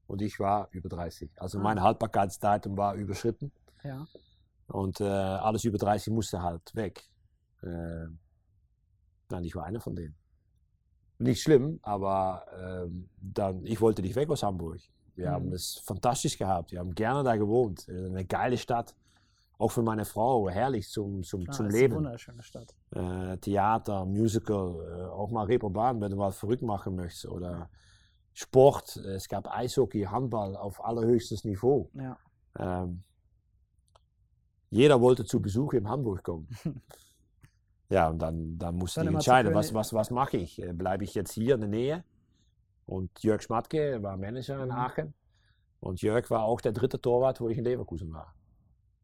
[0.07, 1.31] Und ich war über 30.
[1.37, 1.61] Also ah.
[1.61, 3.51] mein Haltbarkeitsdatum war überschritten.
[3.83, 4.05] Ja.
[4.67, 7.03] Und äh, alles über 30 musste halt weg.
[7.63, 8.07] Äh,
[9.29, 10.15] nein, ich war einer von denen.
[11.17, 12.89] Nicht schlimm, aber äh,
[13.21, 14.81] dann, ich wollte nicht weg aus Hamburg.
[15.15, 15.33] Wir mhm.
[15.33, 16.71] haben es fantastisch gehabt.
[16.71, 17.87] Wir haben gerne da gewohnt.
[17.87, 18.95] Eine geile Stadt.
[19.57, 21.93] Auch für meine Frau herrlich zum, zum, Klar, zum Leben.
[21.93, 22.75] Eine wunderschöne Stadt.
[22.91, 27.27] Äh, Theater, Musical, äh, auch mal Reeperbahn, wenn du was verrückt machen möchtest.
[27.27, 27.69] Oder
[28.33, 31.89] Sport, es gab Eishockey, Handball auf allerhöchstes Niveau.
[31.93, 32.17] Ja.
[32.59, 33.03] Ähm,
[34.69, 36.49] jeder wollte zu Besuch in Hamburg kommen.
[37.89, 40.61] ja, und dann, dann musste dann ich entscheiden, was, was, was mache ich?
[40.61, 42.03] Äh, bleibe ich jetzt hier in der Nähe?
[42.85, 44.75] Und Jörg Schmatke war Manager in mhm.
[44.75, 45.13] Aachen.
[45.79, 48.34] Und Jörg war auch der dritte Torwart, wo ich in Leverkusen war.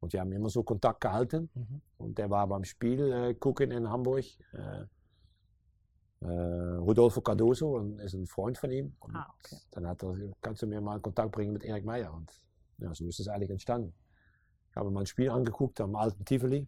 [0.01, 1.49] Und wir haben immer so Kontakt gehalten.
[1.53, 1.81] Mhm.
[1.97, 4.25] Und der war beim Spiel äh, gucken in Hamburg.
[4.51, 4.85] Äh,
[6.25, 8.95] äh, Rodolfo Cardoso ist ein Freund von ihm.
[8.99, 9.57] Und ah, okay.
[9.71, 12.13] dann hat er, kannst du mir mal Kontakt bringen mit Erik Meyer.
[12.13, 12.31] Und
[12.79, 13.93] ja, so ist es eigentlich entstanden.
[14.71, 16.67] Ich habe mir ein Spiel angeguckt am alten Tivoli.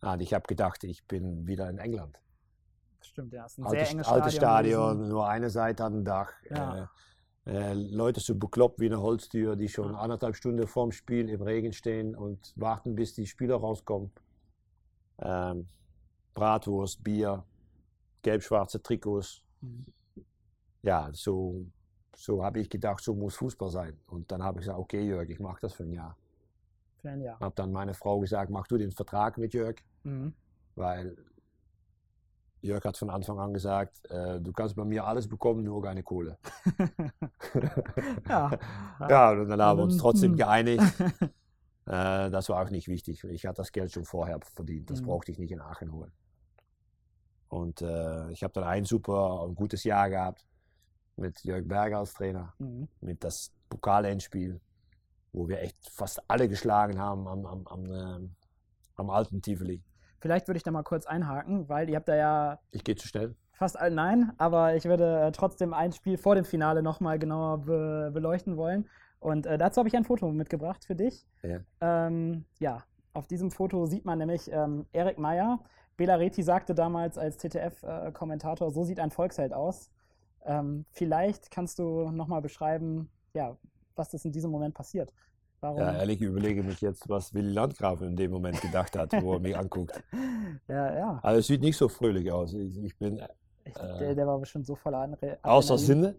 [0.00, 2.20] Ah, und ich habe gedacht, ich bin wieder in England.
[3.00, 3.46] Stimmt, ja.
[3.46, 4.22] Ist ein Alte, sehr enges Stadion.
[4.22, 6.32] Altes Stadion, nur eine Seite an dem Dach.
[6.50, 6.84] Ja.
[6.84, 6.86] Äh,
[7.48, 11.72] äh, Leute so bekloppt wie eine Holztür, die schon anderthalb Stunden vorm Spiel im Regen
[11.72, 14.10] stehen und warten, bis die Spieler rauskommen.
[15.18, 15.66] Ähm,
[16.34, 17.44] Bratwurst, Bier,
[18.22, 19.42] gelb-schwarze Trikots.
[19.62, 19.86] Mhm.
[20.82, 21.64] Ja, so,
[22.14, 23.98] so habe ich gedacht, so muss Fußball sein.
[24.06, 26.16] Und dann habe ich gesagt, okay Jörg, ich mache das für ein Jahr.
[26.98, 27.40] Für ein Jahr.
[27.40, 29.76] Habe dann meine Frau gesagt, mach du den Vertrag mit Jörg.
[30.04, 30.34] Mhm.
[30.74, 31.16] Weil
[32.60, 36.02] Jörg hat von Anfang an gesagt, äh, du kannst bei mir alles bekommen, nur keine
[36.02, 36.38] Kohle.
[38.28, 38.50] ja.
[39.08, 40.38] ja, und dann haben wir uns trotzdem hm.
[40.38, 40.82] geeinigt.
[41.86, 43.22] äh, das war auch nicht wichtig.
[43.24, 44.90] Ich hatte das Geld schon vorher verdient.
[44.90, 45.06] Das mhm.
[45.06, 46.12] brauchte ich nicht in Aachen holen.
[47.48, 50.44] Und äh, ich habe dann ein super, ein gutes Jahr gehabt
[51.16, 52.88] mit Jörg Berger als Trainer, mhm.
[53.00, 54.60] mit das Pokalendspiel,
[55.32, 58.34] wo wir echt fast alle geschlagen haben am, am, am, ähm,
[58.96, 59.82] am alten Tivoli.
[60.20, 62.58] Vielleicht würde ich da mal kurz einhaken, weil ihr habt da ja.
[62.70, 63.34] Ich gehe zu schnell.
[63.52, 67.58] Fast all, nein, aber ich würde äh, trotzdem ein Spiel vor dem Finale nochmal genauer
[67.58, 68.88] be beleuchten wollen.
[69.20, 71.26] Und äh, dazu habe ich ein Foto mitgebracht für dich.
[71.42, 71.58] Ja.
[71.80, 75.58] Ähm, ja, auf diesem Foto sieht man nämlich ähm, Erik Meyer.
[75.96, 79.90] Bela Reti sagte damals als TTF-Kommentator, äh, so sieht ein Volksheld aus.
[80.44, 83.56] Ähm, vielleicht kannst du nochmal beschreiben, ja,
[83.96, 85.12] was das in diesem Moment passiert.
[85.60, 85.78] Warum?
[85.78, 89.34] Ja, ehrlich, ich überlege mich jetzt, was Willy Landgraf in dem Moment gedacht hat, wo
[89.34, 90.02] er mich anguckt.
[90.68, 91.20] Ja, ja.
[91.22, 92.54] Also es sieht nicht so fröhlich aus.
[92.54, 93.20] Ich, ich bin.
[93.64, 96.14] Ich, äh, der, der, war bestimmt so voller Anre Außer Sinne.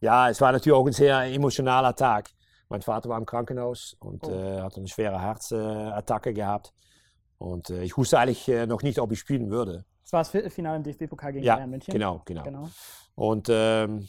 [0.00, 2.30] Ja, es war natürlich auch ein sehr emotionaler Tag.
[2.68, 4.30] Mein Vater war im Krankenhaus und oh.
[4.30, 6.72] äh, hat eine schwere Herzattacke gehabt.
[7.38, 9.84] Und äh, ich wusste eigentlich äh, noch nicht, ob ich spielen würde.
[10.02, 11.92] Das war das Viertelfinale im DFB-Pokal gegen ja, Bayern München.
[11.92, 12.42] Genau, genau.
[12.42, 12.68] genau.
[13.14, 14.08] Und ähm,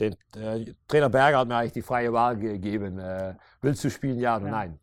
[0.00, 2.98] den äh, Trainer Berger hat mir eigentlich die freie Wahl gegeben.
[2.98, 4.50] Äh, willst du spielen, ja oder ja.
[4.50, 4.78] nein?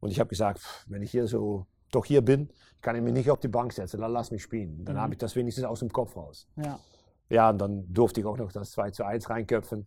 [0.00, 3.30] Und ich habe gesagt, wenn ich hier so doch hier bin, kann ich mich nicht
[3.30, 4.84] auf die Bank setzen, dann lass mich spielen.
[4.84, 5.00] Dann mhm.
[5.00, 6.46] habe ich das wenigstens aus dem Kopf raus.
[6.56, 6.78] Ja.
[7.30, 9.86] Ja, und dann durfte ich auch noch das 2 zu 1 reinköpfen.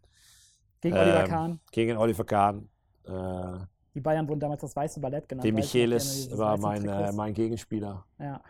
[0.81, 1.59] Gegen ähm, Oliver Kahn.
[1.71, 2.69] Gegen Oliver Kahn.
[3.05, 5.45] Äh, die Bayern wurden damals das weiße Ballett genannt.
[5.45, 8.05] Der Michelis war mein, äh, mein Gegenspieler.
[8.19, 8.41] Ja.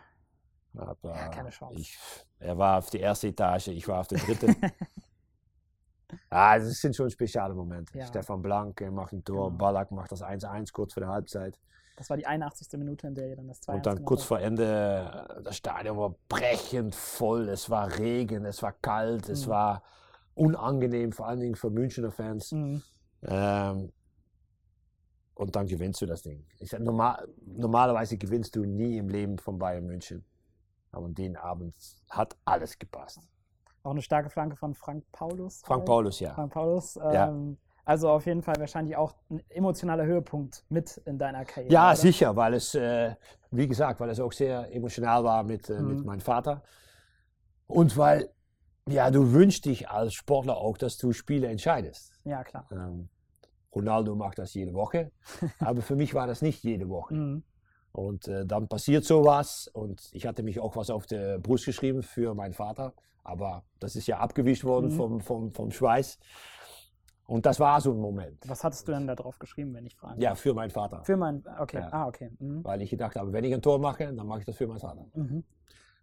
[0.74, 1.80] Aber ja, keine Chance.
[1.80, 1.98] Ich,
[2.38, 4.56] er war auf der ersten Etage, ich war auf der dritten.
[6.30, 7.96] Ah, das sind schon spezielle Momente.
[7.96, 8.06] Ja.
[8.06, 9.58] Stefan Blank macht ein Tor, genau.
[9.58, 11.58] Ballack macht das 1-1 kurz vor der Halbzeit.
[11.96, 12.78] Das war die 81.
[12.78, 16.14] Minute, in der ihr dann das 2 Und dann kurz vor Ende, das Stadion war
[16.28, 19.32] brechend voll, es war Regen, es war kalt, mhm.
[19.32, 19.82] es war
[20.34, 22.52] unangenehm, vor allen Dingen für Münchner Fans.
[22.52, 22.82] Mhm.
[23.22, 23.92] Ähm,
[25.34, 26.46] und dann gewinnst du das Ding.
[26.58, 30.24] Ich sag, normal, normalerweise gewinnst du nie im Leben von Bayern München.
[30.92, 31.74] Aber den Abend
[32.10, 33.20] hat alles gepasst.
[33.88, 35.62] Auch eine starke Flanke von Frank Paulus.
[35.64, 36.34] Frank Paulus, ja.
[36.34, 36.96] Frank Paulus.
[36.96, 37.32] Ähm, ja.
[37.86, 41.72] Also auf jeden Fall wahrscheinlich auch ein emotionaler Höhepunkt mit in deiner Karriere.
[41.72, 41.96] Ja, oder?
[41.96, 43.14] sicher, weil es, äh,
[43.50, 45.88] wie gesagt, weil es auch sehr emotional war mit, äh, mhm.
[45.88, 46.62] mit meinem Vater.
[47.66, 48.28] Und weil,
[48.86, 52.12] ja, du wünschst dich als Sportler auch, dass du Spiele entscheidest.
[52.24, 52.68] Ja, klar.
[52.70, 53.08] Ähm,
[53.74, 55.12] Ronaldo macht das jede Woche,
[55.60, 57.14] aber für mich war das nicht jede Woche.
[57.14, 57.42] Mhm.
[57.98, 62.04] Und äh, dann passiert sowas und ich hatte mich auch was auf der Brust geschrieben
[62.04, 62.94] für meinen Vater.
[63.24, 64.96] Aber das ist ja abgewischt worden mhm.
[64.96, 66.16] vom, vom, vom Schweiß.
[67.26, 68.48] Und das war so ein Moment.
[68.48, 70.22] Was hattest du denn da drauf geschrieben, wenn ich frage?
[70.22, 71.02] Ja, für meinen Vater.
[71.02, 71.88] Für meinen, okay, ja.
[71.92, 72.30] ah, okay.
[72.38, 72.62] Mhm.
[72.62, 74.78] Weil ich gedacht habe, wenn ich ein Tor mache, dann mache ich das für meinen
[74.78, 75.04] Vater.
[75.14, 75.42] Mhm.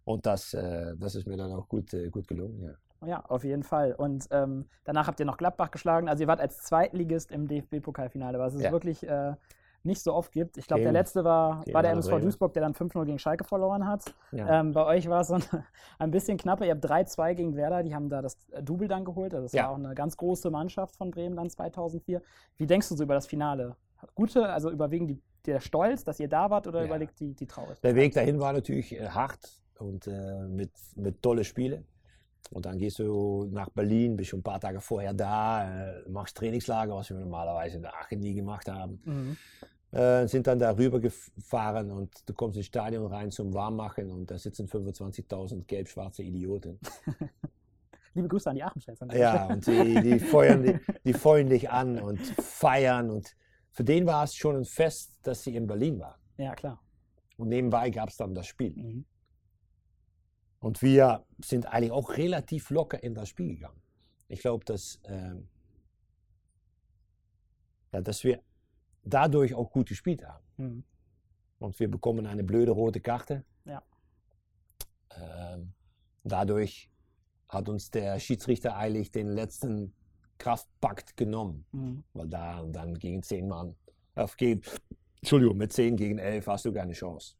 [0.04, 2.74] Und das, äh, das ist mir dann auch gut, äh, gut gelungen, ja.
[3.06, 3.94] Ja, auf jeden Fall.
[3.94, 6.08] Und ähm, danach habt ihr noch Gladbach geschlagen.
[6.08, 8.72] Also ihr wart als Zweitligist im DFB-Pokalfinale, was es ja.
[8.72, 9.34] wirklich äh,
[9.86, 10.58] nicht so oft gibt.
[10.58, 13.86] Ich glaube, der letzte war, war der MSV Duisburg, der dann 5-0 gegen Schalke verloren
[13.86, 14.04] hat.
[14.32, 14.60] Ja.
[14.60, 15.42] Ähm, bei euch war es so ein,
[15.98, 16.66] ein, bisschen knapper.
[16.66, 19.32] Ihr habt 3-2 gegen Werder, die haben da das Double dann geholt.
[19.32, 19.64] Also das ja.
[19.64, 22.20] war auch eine ganz große Mannschaft von Bremen dann 2004.
[22.56, 23.76] Wie denkst du so über das Finale?
[24.14, 26.86] Gute, also überwiegen die, der Stolz, dass ihr da wart oder ja.
[26.86, 27.84] überlegt die, die Traurigkeit?
[27.84, 31.84] Der Weg dahin war natürlich äh, hart und äh, mit, mit tolle Spiele.
[32.50, 36.36] Und dann gehst du nach Berlin, bist schon ein paar Tage vorher da, äh, machst
[36.36, 39.00] Trainingslager, was wir normalerweise in der Aachen nie gemacht haben.
[39.04, 39.36] Mhm.
[39.92, 44.36] Äh, sind dann darüber gefahren und du kommst ins Stadion rein zum Warmmachen und da
[44.36, 46.80] sitzen 25.000 gelb-schwarze Idioten.
[48.14, 49.00] Liebe Grüße an die Aachen-Fans.
[49.14, 53.36] Ja, und die, die, feuern, die, die feuern dich an und feiern und
[53.70, 56.18] für den war es schon ein Fest, dass sie in Berlin waren.
[56.38, 56.82] Ja, klar.
[57.36, 58.74] Und nebenbei gab es dann das Spiel.
[58.74, 59.04] Mhm.
[60.60, 63.80] Und wir sind eigentlich auch relativ locker in das Spiel gegangen.
[64.28, 65.48] Ich glaube, dass, ähm,
[67.92, 68.40] ja, dass wir
[69.06, 70.44] dadurch auch gut gespielt haben.
[70.56, 70.84] Mhm.
[71.58, 73.44] Und wir bekommen eine blöde rote Karte.
[73.64, 73.82] Ja.
[75.16, 75.72] Ähm,
[76.24, 76.90] dadurch
[77.48, 79.94] hat uns der Schiedsrichter eigentlich den letzten
[80.38, 81.64] Kraftpakt genommen.
[81.72, 82.04] Mhm.
[82.12, 83.76] Weil da dann gegen zehn Mann,
[84.16, 84.60] äh, gegen,
[85.22, 87.36] Entschuldigung, mit zehn gegen elf hast du keine Chance.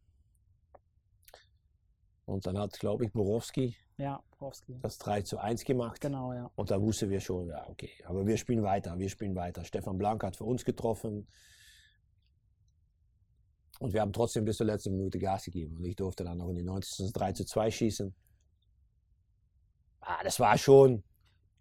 [2.25, 4.79] Und dann hat, glaube ich, Borowski ja, Borowski.
[4.83, 6.01] das 3 zu 1 gemacht.
[6.01, 6.51] Genau, ja.
[6.55, 9.65] Und da wussten wir schon, ja, okay, aber wir spielen weiter, wir spielen weiter.
[9.65, 11.27] Stefan Blank hat für uns getroffen.
[13.79, 15.77] Und wir haben trotzdem bis zur letzten Minute Gas gegeben.
[15.77, 17.13] Und ich durfte dann noch in die 90.
[17.13, 18.15] 3 zu 2 schießen.
[20.01, 21.03] Ah, das war schon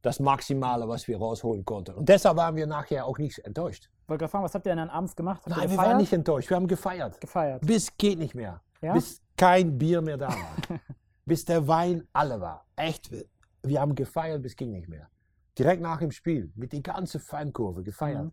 [0.01, 1.95] das Maximale, was wir rausholen konnten.
[1.95, 3.89] Und deshalb waren wir nachher auch nicht enttäuscht.
[4.07, 5.41] Wollte gerade fragen, was habt ihr denn abends gemacht?
[5.45, 6.49] Habt Nein, wir waren nicht enttäuscht.
[6.49, 7.19] Wir haben gefeiert.
[7.19, 7.65] Gefeiert.
[7.65, 8.61] Bis geht nicht mehr.
[8.81, 8.93] Ja?
[8.93, 10.55] Bis kein Bier mehr da war.
[11.25, 12.65] bis der Wein alle war.
[12.75, 13.09] Echt.
[13.63, 15.09] Wir haben gefeiert, bis ging nicht mehr.
[15.57, 18.25] Direkt nach dem Spiel, mit die ganze Fankurve gefeiert.
[18.25, 18.31] Mhm.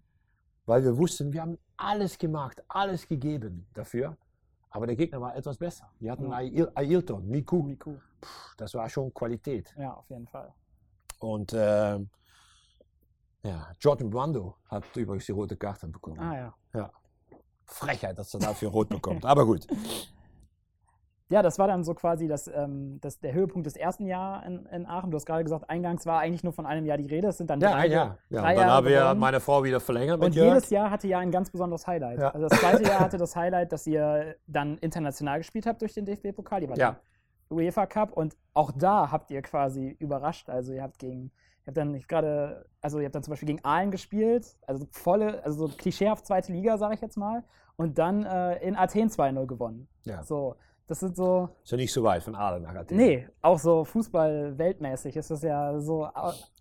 [0.66, 4.16] Weil wir wussten, wir haben alles gemacht, alles gegeben dafür.
[4.70, 5.90] Aber der Gegner war etwas besser.
[6.00, 6.66] Die hatten ja.
[6.74, 7.62] Ailton, Miku.
[7.62, 7.96] Miku.
[8.20, 9.74] Puh, das war schon Qualität.
[9.76, 10.52] Ja, auf jeden Fall.
[11.18, 11.98] Und äh,
[13.44, 16.18] ja, Jordan Brando hat übrigens die rote Karte bekommen.
[16.18, 16.54] Ah ja.
[16.74, 16.90] ja.
[17.66, 19.24] Frechheit, dass er dafür rot bekommt.
[19.24, 19.66] Aber gut.
[21.32, 24.66] Ja, das war dann so quasi das, ähm, das, der Höhepunkt des ersten Jahres in,
[24.66, 25.10] in, Aachen.
[25.10, 27.28] Du hast gerade gesagt, eingangs war eigentlich nur von einem Jahr die Rede.
[27.28, 28.18] Es sind dann ja, drei, ein Jahr.
[28.28, 30.22] Ja, drei und dann haben wir meine Frau wieder verlängert.
[30.22, 30.48] und Jörg.
[30.48, 32.18] jedes Jahr hatte ja ein ganz besonderes Highlight.
[32.18, 32.28] Ja.
[32.32, 36.04] Also das zweite Jahr hatte das Highlight, dass ihr dann international gespielt habt durch den
[36.04, 36.64] DFB-Pokal.
[36.76, 36.96] Ja.
[37.50, 40.50] UEFA Cup und auch da habt ihr quasi überrascht.
[40.50, 41.30] Also ihr habt gegen,
[41.62, 45.42] ihr habt dann gerade, also ihr habt dann zum Beispiel gegen Aalen gespielt, also volle,
[45.44, 47.42] also so klischeehaft zweite Liga, sage ich jetzt mal,
[47.76, 49.88] und dann äh, in Athen 2-0 gewonnen.
[50.04, 50.22] Ja.
[50.22, 50.56] So.
[50.86, 51.48] Das sind so.
[51.62, 52.96] Ist ja nicht so weit von Aalen nach Athen.
[52.96, 56.06] Nee, auch so Fußball-weltmäßig ist das ja so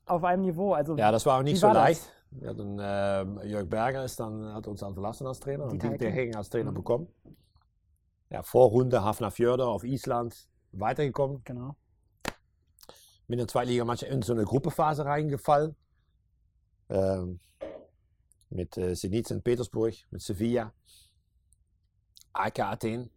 [0.05, 0.73] auf einem Niveau.
[0.73, 2.01] Also, ja, das war auch nicht so leicht.
[2.39, 6.11] Ja, dann, äh, Jörg Berger ist dann, hat uns dann verlassen als Trainer und der
[6.11, 6.75] Hegen als Trainer mhm.
[6.75, 7.07] bekommen.
[8.29, 11.41] Ja, Vorrunde Hafnarfjörder auf Island weitergekommen.
[11.43, 11.75] Genau.
[13.27, 15.75] Mit der Zweitligamannschaft in so eine Gruppephase reingefallen.
[16.89, 17.41] Ähm,
[18.49, 19.43] mit äh, Zenit St.
[19.43, 20.73] Petersburg, mit Sevilla,
[22.33, 23.09] AK Athen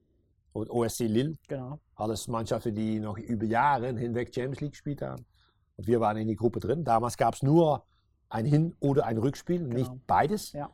[0.54, 1.34] und OSC Lille.
[1.48, 1.80] Genau.
[1.96, 5.26] Alles Mannschaften, die noch über Jahre hinweg Champions League gespielt haben.
[5.76, 6.84] Und wir waren in die Gruppe drin.
[6.84, 7.84] Damals gab es nur
[8.28, 9.74] ein Hin- oder ein Rückspiel, genau.
[9.74, 10.52] nicht beides.
[10.52, 10.70] Ja.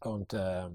[0.00, 0.68] Und äh,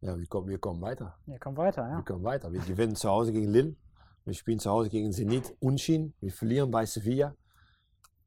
[0.00, 1.18] ja, wir kommen, wir kommen weiter.
[1.26, 1.96] Wir kommen weiter, ja.
[1.98, 2.50] Wir kommen weiter.
[2.50, 3.76] Wir gewinnen zu Hause gegen Lille.
[4.24, 6.14] Wir spielen zu Hause gegen Zenit, Unshin.
[6.20, 7.34] Wir verlieren bei Sevilla.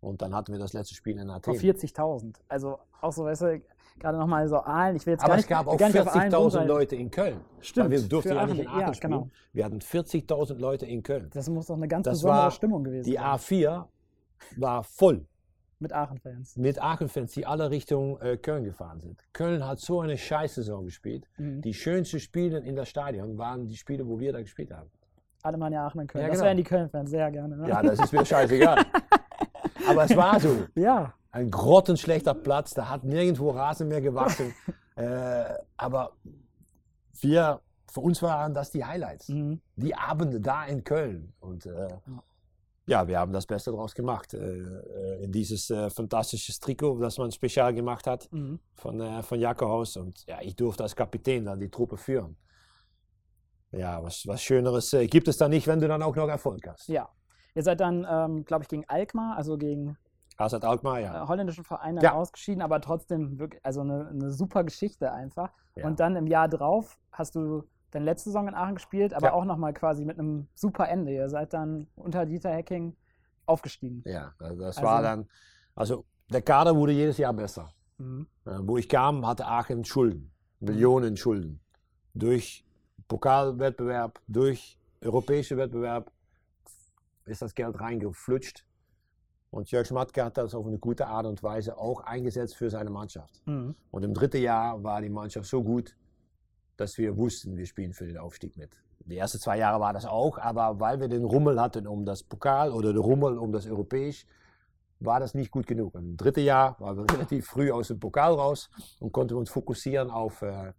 [0.03, 1.53] Und dann hatten wir das letzte Spiel in Athen.
[1.53, 2.35] Vor 40.000.
[2.49, 3.61] Also auch so, weißt du,
[3.99, 4.95] gerade nochmal so Aalen.
[4.95, 7.39] Ich will jetzt Aber nicht, es gab auch 40.000 Leute in Köln.
[7.61, 7.85] Stimmt.
[7.85, 9.11] Weil wir durften ja nicht in Aachen ja, spielen.
[9.11, 9.29] Genau.
[9.53, 11.29] Wir hatten 40.000 Leute in Köln.
[11.33, 13.23] Das muss doch eine ganz das besondere Stimmung gewesen die sein.
[13.23, 13.85] Die A4
[14.57, 15.25] war voll.
[15.79, 16.55] Mit Aachen-Fans.
[16.55, 19.21] Mit Aachen-Fans, die alle Richtung äh, Köln gefahren sind.
[19.33, 21.27] Köln hat so eine Scheißsaison gespielt.
[21.37, 21.61] Mhm.
[21.61, 24.89] Die schönsten Spiele in das Stadion waren die Spiele, wo wir da gespielt haben.
[25.43, 26.23] Alemannia Aachen und Köln.
[26.23, 26.47] Ja, das genau.
[26.47, 27.57] wären die Köln-Fans sehr gerne.
[27.57, 27.67] Ne?
[27.67, 28.85] Ja, das ist mir scheißegal.
[29.87, 30.65] Aber es war so.
[30.75, 31.13] Ja.
[31.31, 34.53] Ein grottenschlechter Platz, da hat nirgendwo Rasen mehr gewachsen.
[34.95, 35.45] äh,
[35.77, 36.11] aber
[37.19, 37.59] wir,
[37.91, 39.29] für uns waren das die Highlights.
[39.29, 39.59] Mhm.
[39.75, 41.33] Die Abende da in Köln.
[41.39, 41.87] Und äh,
[42.85, 44.35] ja, wir haben das Beste daraus gemacht.
[44.35, 48.59] Äh, äh in dieses äh, fantastische Trikot, das man spezial gemacht hat mhm.
[48.75, 49.97] von, äh, von Jackerhaus.
[49.97, 52.35] Und ja, ich durfte als Kapitän dann die Truppe führen.
[53.71, 56.67] Ja, was, was Schöneres äh, gibt es da nicht, wenn du dann auch noch Erfolg
[56.67, 56.87] hast.
[56.89, 57.09] Ja,
[57.55, 59.97] Ihr seid dann, ähm, glaube ich, gegen Alkmaar, also gegen
[60.37, 61.23] Hazard Alkmaar, ja.
[61.23, 62.13] Äh, holländischen Verein ja.
[62.13, 65.51] ausgeschieden, aber trotzdem wirklich, also eine, eine super Geschichte einfach.
[65.75, 65.85] Ja.
[65.85, 69.33] Und dann im Jahr drauf hast du deine letzte Saison in Aachen gespielt, aber ja.
[69.33, 71.13] auch nochmal quasi mit einem super Ende.
[71.13, 72.95] Ihr seid dann unter Dieter Hecking
[73.45, 74.03] aufgestiegen.
[74.05, 75.27] Ja, das also, war dann,
[75.75, 77.71] also der Kader wurde jedes Jahr besser.
[77.97, 78.27] Mhm.
[78.45, 81.59] Äh, wo ich kam, hatte Aachen Schulden, Millionen Schulden.
[82.15, 82.65] Durch
[83.07, 86.11] Pokalwettbewerb, durch europäische Wettbewerb,
[87.25, 88.65] ist das Geld reingeflutscht.
[89.49, 92.89] Und Jörg Schmatke hat das auf eine gute Art und Weise auch eingesetzt für seine
[92.89, 93.41] Mannschaft.
[93.45, 93.75] Mhm.
[93.91, 95.95] Und im dritten Jahr war die Mannschaft so gut,
[96.77, 98.71] dass wir wussten, wir spielen für den Aufstieg mit.
[99.05, 102.23] die ersten zwei Jahre war das auch, aber weil wir den Rummel hatten um das
[102.23, 104.25] Pokal oder den Rummel um das Europäisch,
[104.99, 105.93] war das nicht gut genug.
[105.95, 108.69] Im dritten Jahr waren wir relativ früh aus dem Pokal raus
[108.99, 110.73] und konnten uns fokussieren auf, äh,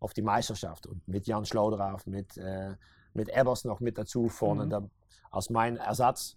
[0.00, 0.86] auf die Meisterschaft.
[0.86, 2.74] Und mit Jan Schlaudraff, mit, äh,
[3.16, 4.70] mit Ebbers noch mit dazu vorne mhm.
[4.70, 4.90] da,
[5.30, 6.36] als mein Ersatz.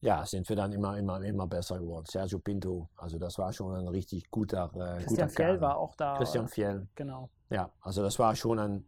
[0.00, 2.06] Ja, sind wir dann immer, immer, immer besser geworden.
[2.06, 4.70] Sergio Pinto, also das war schon ein richtig guter.
[4.74, 6.16] Äh, Christian guter Fjell war auch da.
[6.16, 6.86] Christian Fjell.
[6.94, 7.30] Genau.
[7.50, 8.86] Ja, also das war schon ein,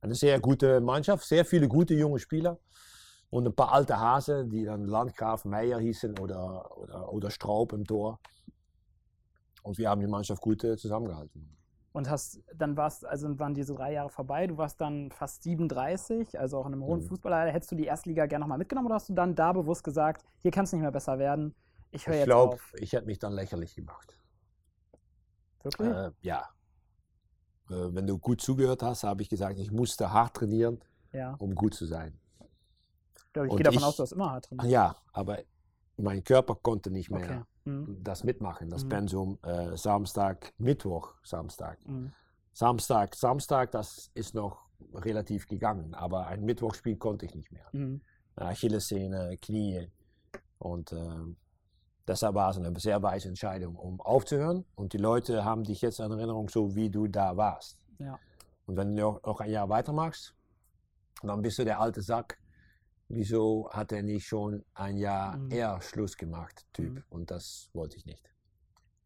[0.00, 2.58] eine sehr gute Mannschaft, sehr viele gute junge Spieler
[3.30, 7.84] und ein paar alte Hase, die dann Landgraf Meier hießen oder, oder, oder Straub im
[7.84, 8.20] Tor.
[9.62, 11.56] Und wir haben die Mannschaft gut äh, zusammengehalten.
[11.92, 16.38] Und hast, dann warst, also waren diese drei Jahre vorbei, du warst dann fast 37,
[16.38, 17.08] also auch in einem hohen mhm.
[17.08, 17.50] Fußballer.
[17.50, 20.52] Hättest du die Erstliga gerne nochmal mitgenommen oder hast du dann da bewusst gesagt, hier
[20.52, 21.54] kann es nicht mehr besser werden,
[21.90, 22.74] ich höre jetzt glaub, auf?
[22.78, 24.16] Ich hätte mich dann lächerlich gemacht.
[25.62, 25.88] Wirklich?
[25.88, 26.48] Äh, ja,
[27.68, 30.80] äh, wenn du gut zugehört hast, habe ich gesagt, ich musste hart trainieren,
[31.12, 31.34] ja.
[31.38, 32.18] um gut zu sein.
[33.34, 34.70] Ja, ich gehe davon ich, aus, du hast immer hart trainiert.
[34.70, 35.38] Ja, aber
[35.96, 37.42] mein Körper konnte nicht mehr okay.
[37.64, 37.98] Mhm.
[38.02, 38.88] das mitmachen, das mhm.
[38.88, 41.78] Pensum äh, Samstag, Mittwoch, Samstag.
[41.86, 42.12] Mhm.
[42.52, 47.66] Samstag, Samstag, das ist noch relativ gegangen, aber ein Mittwochspiel konnte ich nicht mehr.
[47.72, 48.00] Mhm.
[48.36, 49.88] Achillessehne, Knie
[50.58, 51.34] und äh,
[52.10, 54.64] Deshalb war es eine sehr weise Entscheidung, um aufzuhören.
[54.74, 57.78] Und die Leute haben dich jetzt in Erinnerung, so wie du da warst.
[58.00, 58.18] Ja.
[58.66, 60.34] Und wenn du noch ein Jahr weitermachst,
[61.22, 62.39] dann bist du der alte Sack.
[63.12, 65.50] Wieso hat er nicht schon ein Jahr mhm.
[65.50, 66.94] eher Schluss gemacht, Typ?
[66.94, 67.04] Mhm.
[67.10, 68.30] Und das wollte ich nicht.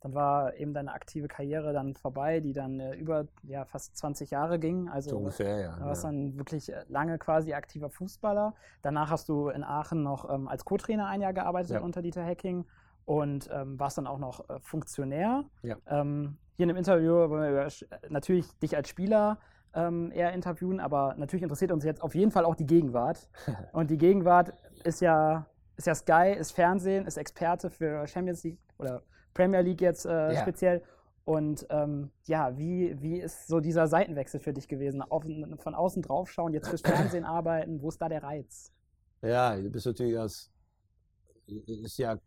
[0.01, 4.31] Dann war eben deine aktive Karriere dann vorbei, die dann äh, über ja, fast 20
[4.31, 4.91] Jahre ging.
[4.91, 5.77] Also so ungefähr, ja.
[5.77, 6.11] Du warst ja.
[6.11, 8.55] dann wirklich äh, lange quasi aktiver Fußballer.
[8.83, 11.81] Danach hast du in Aachen noch ähm, als Co-Trainer ein Jahr gearbeitet ja.
[11.81, 12.67] unter Dieter Hecking
[13.07, 15.45] und ähm, warst dann auch noch äh, Funktionär.
[15.63, 15.77] Ja.
[15.87, 17.69] Ähm, hier in dem Interview wollen wir
[18.11, 19.39] natürlich dich als Spieler
[19.75, 23.29] ähm, eher interviewen, aber natürlich interessiert uns jetzt auf jeden Fall auch die Gegenwart.
[23.73, 24.53] Und die Gegenwart
[24.85, 25.47] ist ja,
[25.77, 29.03] ist ja Sky, ist Fernsehen, ist Experte für Champions League oder
[29.35, 30.41] Premier League jetzt äh, ja.
[30.41, 30.83] speziell.
[31.25, 35.01] Und ähm, ja, wie, wie ist so dieser Seitenwechsel für dich gewesen?
[35.03, 35.25] Auf,
[35.59, 38.73] von außen draufschauen, jetzt fürs Fernsehen arbeiten, wo ist da der Reiz?
[39.23, 40.51] Ja, du bist natürlich als,
[41.47, 42.19] ist ja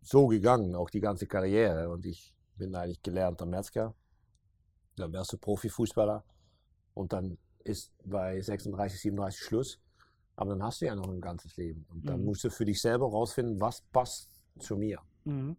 [0.00, 1.90] so gegangen, auch die ganze Karriere.
[1.90, 3.94] Und ich bin eigentlich gelernter Metzger.
[4.96, 6.24] Dann wärst du Profifußballer.
[6.94, 9.80] Und dann ist bei 36, 37 Schluss.
[10.36, 11.86] Aber dann hast du ja noch ein ganzes Leben.
[11.90, 12.26] Und dann mhm.
[12.26, 15.00] musst du für dich selber rausfinden, was passt zu mir.
[15.24, 15.56] Mhm.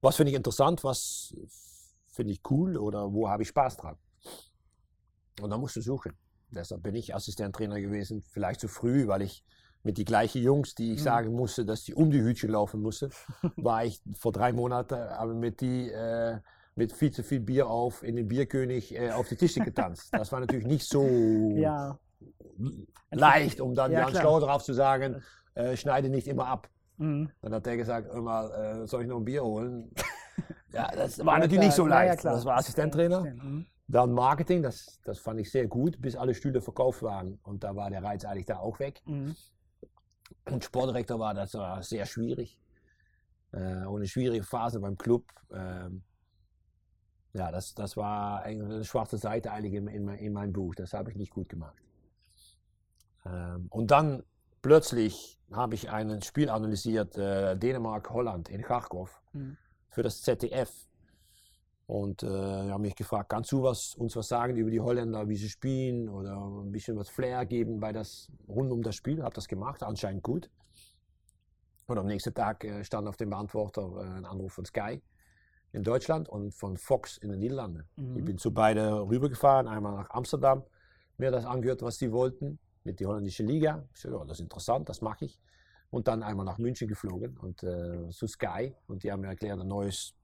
[0.00, 1.34] Was finde ich interessant, was
[2.06, 3.96] finde ich cool oder wo habe ich Spaß dran.
[5.40, 6.12] Und dann musst du suchen.
[6.50, 9.44] Deshalb bin ich Assistenttrainer gewesen, vielleicht zu früh, weil ich
[9.82, 11.04] mit die gleichen Jungs, die ich mhm.
[11.04, 13.10] sagen musste, dass die um die Hütchen laufen mussten,
[13.56, 16.38] war ich vor drei Monaten aber mit die äh,
[16.78, 20.10] mit viel zu viel Bier auf in den Bierkönig äh, auf die Tische getanzt.
[20.18, 21.04] Das war natürlich nicht so
[21.56, 21.98] ja.
[23.10, 25.22] leicht, um dann ja, Jan Schlau drauf zu sagen,
[25.54, 26.70] äh, schneide nicht immer ab.
[26.96, 27.30] Mhm.
[27.42, 29.90] Dann hat der gesagt, immer, äh, soll ich noch ein Bier holen?
[30.72, 31.64] ja, das war ja, natürlich klar.
[31.66, 32.24] nicht so leicht.
[32.24, 33.22] das war Assistenttrainer.
[33.22, 33.66] Mhm.
[33.88, 37.40] Dann Marketing, das, das fand ich sehr gut, bis alle Stühle verkauft waren.
[37.42, 39.02] Und da war der Reiz eigentlich da auch weg.
[39.06, 39.34] Mhm.
[40.44, 42.60] Und Sportdirektor war das war sehr schwierig.
[43.52, 45.24] Äh, und eine schwierige Phase beim Club.
[45.52, 46.02] Ähm,
[47.38, 50.74] ja, das, das war eine schwarze Seite eigentlich in, in, in meinem Buch.
[50.74, 51.76] Das habe ich nicht gut gemacht.
[53.24, 54.24] Ähm, und dann
[54.60, 59.56] plötzlich habe ich ein Spiel analysiert, äh, Dänemark-Holland in Kharkov, mhm.
[59.88, 60.70] für das ZDF.
[61.86, 65.36] Und äh, haben mich gefragt, kannst du was, uns was sagen über die Holländer, wie
[65.36, 69.22] sie spielen oder ein bisschen was Flair geben bei das, rund um das Spiel?
[69.22, 70.50] Habe das gemacht, anscheinend gut.
[71.86, 75.00] Und am nächsten Tag äh, stand auf dem Beantworter äh, ein Anruf von Sky
[75.72, 77.84] in Deutschland und von Fox in den Niederlanden.
[77.96, 78.16] Mhm.
[78.16, 80.64] Ich bin zu beide rübergefahren, einmal nach Amsterdam,
[81.18, 83.86] mir das angehört, was sie wollten, mit der holländischen Liga.
[83.94, 85.40] Ich so, oh, das ist interessant, das mache ich.
[85.90, 89.58] Und dann einmal nach München geflogen und äh, zu Sky und die haben mir erklärt,
[89.58, 90.14] ein neues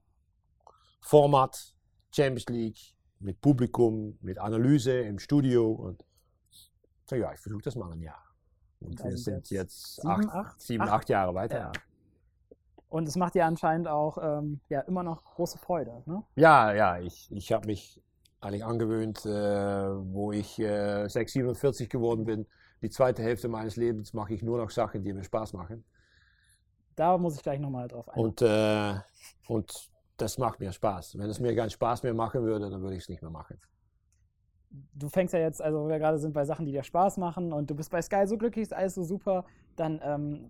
[1.01, 1.75] Format,
[2.11, 5.71] Champions League, mit Publikum, mit Analyse im Studio.
[5.71, 6.03] Und
[7.09, 8.23] so, ja, ich versuche das mal ein Jahr.
[8.79, 11.57] Und wir sind jetzt sieben, acht, acht, sieben, acht, acht Jahre weiter.
[11.57, 11.71] Ja.
[12.95, 16.01] Und es macht dir anscheinend auch ähm, ja, immer noch große Freude.
[16.05, 16.23] Ne?
[16.37, 18.01] Ja, ja, ich, ich habe mich
[18.39, 22.47] eigentlich angewöhnt, äh, wo ich äh, 6, 47 geworden bin.
[22.81, 25.83] Die zweite Hälfte meines Lebens mache ich nur noch Sachen, die mir Spaß machen.
[26.95, 28.27] Da muss ich gleich nochmal drauf eingehen.
[28.27, 28.93] Und, äh,
[29.49, 31.17] und das macht mir Spaß.
[31.17, 33.59] Wenn es mir keinen Spaß mehr machen würde, dann würde ich es nicht mehr machen.
[34.93, 37.51] Du fängst ja jetzt, also wo wir gerade sind bei Sachen, die dir Spaß machen
[37.51, 39.43] und du bist bei Sky so glücklich, ist alles so super,
[39.75, 40.49] dann ähm,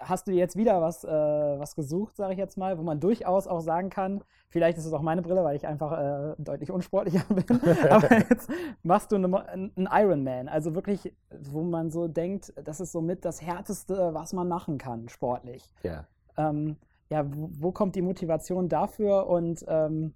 [0.00, 3.46] hast du jetzt wieder was, äh, was gesucht, sage ich jetzt mal, wo man durchaus
[3.46, 7.24] auch sagen kann, vielleicht ist es auch meine Brille, weil ich einfach äh, deutlich unsportlicher
[7.34, 8.50] bin, aber jetzt
[8.82, 14.14] machst du einen Ironman, also wirklich, wo man so denkt, das ist somit das Härteste,
[14.14, 15.70] was man machen kann, sportlich.
[15.82, 16.06] Ja.
[16.36, 16.76] Ähm,
[17.10, 20.14] ja, wo, wo, kommt die Motivation dafür und ähm,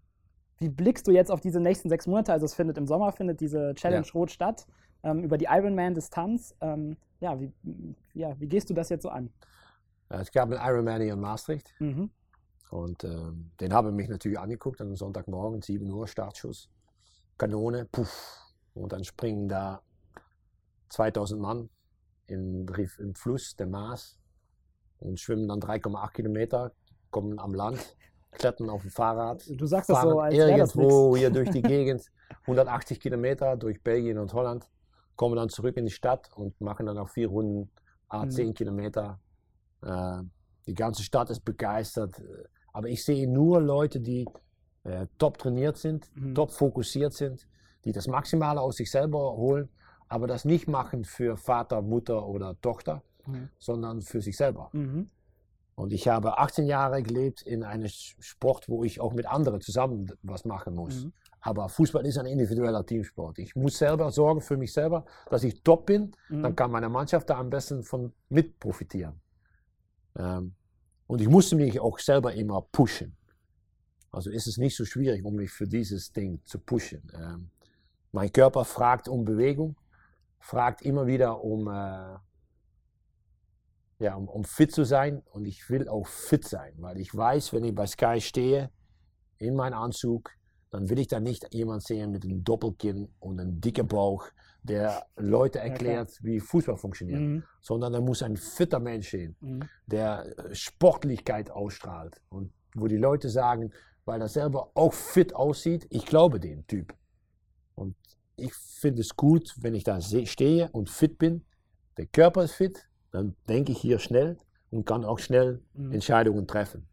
[0.58, 2.32] wie blickst du jetzt auf diese nächsten sechs Monate?
[2.32, 4.12] Also es findet im Sommer, findet diese Challenge ja.
[4.12, 4.66] Rot statt,
[5.02, 6.54] ähm, über die Ironman-Distanz.
[6.60, 7.52] Ähm, ja, wie,
[8.12, 9.30] ja, wie gehst du das jetzt so an?
[10.20, 11.74] Es gab einen Ironman hier in Maastricht.
[11.78, 12.10] Mhm.
[12.70, 16.68] Und ähm, den habe ich mich natürlich angeguckt, am Sonntagmorgen, 7 Uhr, Startschuss,
[17.38, 18.40] Kanone, puff.
[18.74, 19.80] Und dann springen da
[20.88, 21.70] 2000 Mann
[22.26, 22.66] im,
[22.98, 24.18] im Fluss, der Maas,
[24.98, 26.72] und schwimmen dann 3,8 Kilometer,
[27.10, 27.96] kommen am Land,
[28.32, 29.44] klettern auf dem Fahrrad.
[29.48, 32.10] Du sagst das so, als irgendwo hier durch die Gegend,
[32.42, 34.68] 180 Kilometer durch Belgien und Holland,
[35.16, 37.70] kommen dann zurück in die Stadt und machen dann auch vier Runden,
[38.08, 38.54] a 10 mhm.
[38.54, 39.23] Kilometer äh,
[40.66, 42.22] die ganze Stadt ist begeistert.
[42.72, 44.26] Aber ich sehe nur Leute, die
[44.84, 46.34] äh, top trainiert sind, mhm.
[46.34, 47.46] top fokussiert sind,
[47.84, 49.68] die das Maximale aus sich selber holen,
[50.08, 53.48] aber das nicht machen für Vater, Mutter oder Tochter, mhm.
[53.58, 54.70] sondern für sich selber.
[54.72, 55.10] Mhm.
[55.76, 60.12] Und ich habe 18 Jahre gelebt in einem Sport, wo ich auch mit anderen zusammen
[60.22, 61.04] was machen muss.
[61.04, 61.12] Mhm.
[61.40, 63.38] Aber Fußball ist ein individueller Teamsport.
[63.38, 66.12] Ich muss selber sorgen für mich selber, dass ich top bin.
[66.28, 66.56] Dann mhm.
[66.56, 69.20] kann meine Mannschaft da am besten von mit profitieren.
[70.16, 70.54] Ähm,
[71.06, 73.16] und ich musste mich auch selber immer pushen.
[74.10, 77.02] Also ist es nicht so schwierig, um mich für dieses Ding zu pushen.
[77.14, 77.50] Ähm,
[78.12, 79.76] mein Körper fragt um Bewegung,
[80.38, 82.16] fragt immer wieder um, äh,
[83.98, 87.52] ja, um, um fit zu sein und ich will auch fit sein, weil ich weiß,
[87.52, 88.70] wenn ich bei Sky stehe,
[89.38, 90.30] in meinem Anzug,
[90.70, 94.28] dann will ich da nicht jemand sehen mit einem Doppelkinn und einem dicken Bauch,
[94.64, 97.44] der Leute erklärt, ja, wie Fußball funktioniert, mhm.
[97.60, 99.68] sondern da muss ein fitter Mensch sehen, mhm.
[99.86, 103.72] der äh, Sportlichkeit ausstrahlt und wo die Leute sagen,
[104.06, 106.94] weil er selber auch fit aussieht, ich glaube den Typ.
[107.74, 107.94] Und
[108.36, 111.44] ich finde es gut, wenn ich da stehe und fit bin,
[111.98, 114.38] der Körper ist fit, dann denke ich hier schnell
[114.70, 115.92] und kann auch schnell mhm.
[115.92, 116.88] Entscheidungen treffen.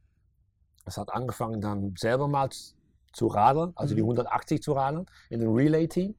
[0.85, 2.49] Es hat angefangen dann selber mal
[3.13, 4.61] zu radeln, also die 180 mhm.
[4.61, 6.15] zu radeln in einem Relay-Team.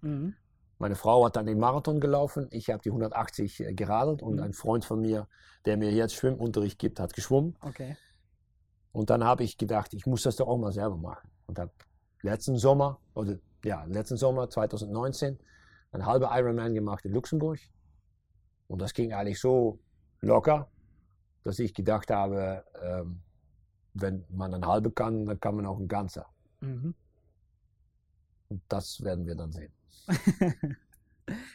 [0.83, 4.43] Meine Frau hat dann den Marathon gelaufen, ich habe die 180 äh, geradelt und mhm.
[4.43, 5.29] ein Freund von mir,
[5.65, 7.57] der mir jetzt Schwimmunterricht gibt, hat geschwommen.
[7.61, 7.97] Okay.
[8.91, 11.31] Und dann habe ich gedacht, ich muss das doch auch mal selber machen.
[11.47, 11.71] Und habe
[12.23, 15.39] letzten Sommer, oder ja, letzten Sommer 2019,
[15.93, 17.61] ein halber Ironman gemacht in Luxemburg.
[18.67, 19.79] Und das ging eigentlich so
[20.21, 20.69] locker,
[21.45, 23.23] dass ich gedacht habe, ähm,
[23.95, 26.27] wenn man ein halbe kann, dann kann man auch ein ganzer.
[26.59, 26.97] Mhm.
[28.49, 29.73] Und das werden wir dann sehen.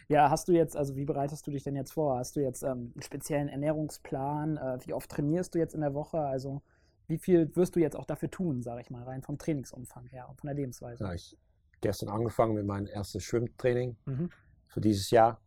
[0.07, 2.17] ja, hast du jetzt, also wie bereitest du dich denn jetzt vor?
[2.17, 4.57] Hast du jetzt ähm, einen speziellen Ernährungsplan?
[4.57, 6.19] Äh, wie oft trainierst du jetzt in der Woche?
[6.19, 6.61] Also
[7.07, 10.27] wie viel wirst du jetzt auch dafür tun, sage ich mal, rein vom Trainingsumfang her
[10.29, 11.03] und von der Lebensweise?
[11.03, 11.37] Ja, ich
[11.81, 14.29] gestern angefangen mit meinem ersten Schwimmtraining mhm.
[14.67, 15.39] für dieses Jahr.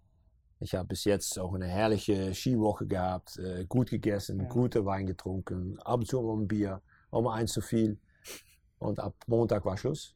[0.60, 4.48] Ich habe bis jetzt auch eine herrliche Skiwoche gehabt, äh, gut gegessen, ja.
[4.48, 7.98] gute Wein getrunken, ab und zu mal ein Bier, auch mal eins zu viel.
[8.78, 10.14] Und ab Montag war Schluss.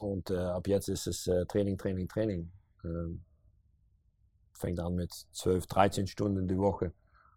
[0.00, 2.50] Und äh, ab jetzt ist es äh, Training, Training, Training.
[2.84, 3.22] Ähm,
[4.52, 6.92] fängt an mit 12, 13 Stunden die Woche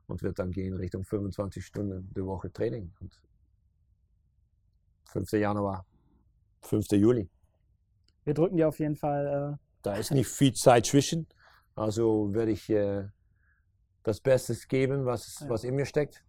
[0.08, 2.94] und wird dann gehen Richtung 25 Stunden die Woche Training.
[3.00, 3.20] Und
[5.10, 5.32] 5.
[5.34, 5.86] Januar,
[6.62, 6.92] 5.
[6.92, 7.30] Juli.
[8.24, 9.56] Wir drücken dir auf jeden Fall.
[9.56, 11.28] Äh, da ist nicht viel Zeit zwischen.
[11.76, 13.08] Also werde ich äh,
[14.04, 15.50] das Beste geben, was, ja.
[15.50, 16.24] was in mir steckt.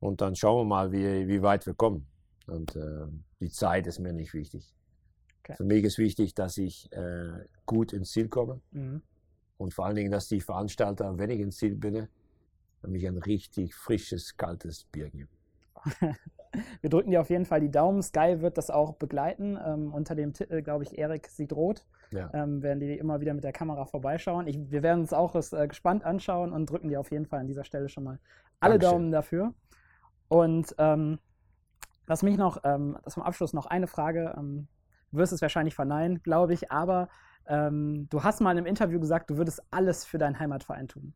[0.00, 2.06] Und dann schauen wir mal, wie, wie weit wir kommen.
[2.46, 3.06] Und äh,
[3.40, 4.74] die Zeit ist mir nicht wichtig.
[5.40, 5.54] Okay.
[5.56, 8.60] Für mich ist wichtig, dass ich äh, gut ins Ziel komme.
[8.72, 9.02] Mhm.
[9.56, 12.08] Und vor allen Dingen, dass die Veranstalter, wenn ich ins Ziel bin,
[12.82, 15.28] mich ein richtig frisches, kaltes Bier geben.
[16.80, 18.02] Wir drücken dir auf jeden Fall die Daumen.
[18.02, 19.56] Sky wird das auch begleiten.
[19.64, 21.86] Ähm, unter dem Titel, glaube ich, Erik sieht rot.
[22.12, 22.30] Ja.
[22.34, 24.48] Ähm, werden die immer wieder mit der Kamera vorbeischauen.
[24.48, 27.40] Ich, wir werden uns auch das, äh, gespannt anschauen und drücken dir auf jeden Fall
[27.40, 28.18] an dieser Stelle schon mal
[28.58, 28.92] alle Dankeschön.
[28.92, 29.54] Daumen dafür.
[30.28, 31.20] Und ähm,
[32.06, 34.34] was mich noch, ähm, zum Abschluss noch eine Frage.
[35.10, 37.08] Du wirst es wahrscheinlich verneinen, glaube ich, aber
[37.46, 41.14] ähm, du hast mal in einem Interview gesagt, du würdest alles für deinen Heimatverein tun.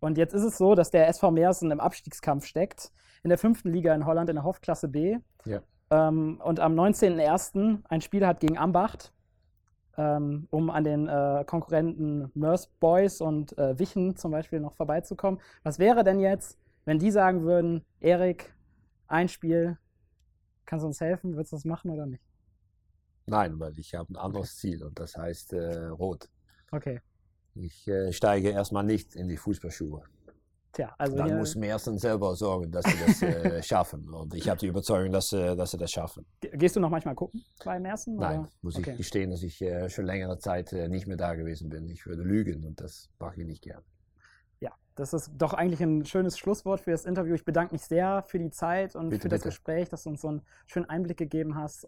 [0.00, 2.90] Und jetzt ist es so, dass der SV Meersen im Abstiegskampf steckt,
[3.22, 5.18] in der fünften Liga in Holland, in der Hauptklasse B.
[5.44, 5.60] Ja.
[5.90, 7.82] Ähm, und am 19.01.
[7.88, 9.12] ein Spiel hat gegen Ambacht,
[9.96, 15.40] ähm, um an den äh, Konkurrenten Mörs Boys und äh, Wichen zum Beispiel noch vorbeizukommen.
[15.62, 18.54] Was wäre denn jetzt, wenn die sagen würden, Erik,
[19.06, 19.78] ein Spiel,
[20.64, 21.36] kannst du uns helfen?
[21.36, 22.31] Würdest du das machen oder nicht?
[23.32, 26.28] Nein, weil ich habe ein anderes Ziel und das heißt äh, Rot.
[26.70, 27.00] Okay.
[27.54, 30.02] Ich äh, steige erstmal nicht in die Fußballschuhe.
[30.72, 34.06] Tja, also dann muss Mersen selber sorgen, dass sie das äh, schaffen.
[34.12, 36.26] Und ich habe die Überzeugung, dass, äh, dass sie das schaffen.
[36.40, 38.16] Gehst du noch manchmal gucken bei Mersen?
[38.16, 38.48] Nein, oder?
[38.60, 38.90] muss okay.
[38.90, 41.88] ich gestehen, dass ich äh, schon längere Zeit äh, nicht mehr da gewesen bin.
[41.88, 43.82] Ich würde lügen und das mache ich nicht gern.
[44.60, 47.34] Ja, das ist doch eigentlich ein schönes Schlusswort für das Interview.
[47.34, 49.48] Ich bedanke mich sehr für die Zeit und bitte, für das bitte.
[49.48, 51.86] Gespräch, dass du uns so einen schönen Einblick gegeben hast.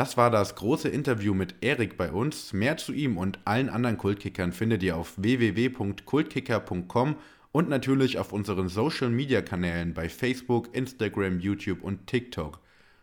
[0.00, 2.54] Das war das große Interview mit Erik bei uns.
[2.54, 7.16] Mehr zu ihm und allen anderen Kultkickern findet ihr auf www.kultkicker.com
[7.52, 12.60] und natürlich auf unseren Social Media Kanälen bei Facebook, Instagram, YouTube und TikTok.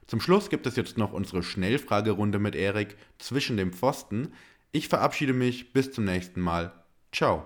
[0.08, 4.34] Zum Schluss gibt es jetzt noch unsere Schnellfragerunde mit Erik zwischen dem Pfosten.
[4.72, 6.72] Ich verabschiede mich, bis zum nächsten Mal.
[7.12, 7.46] Ciao.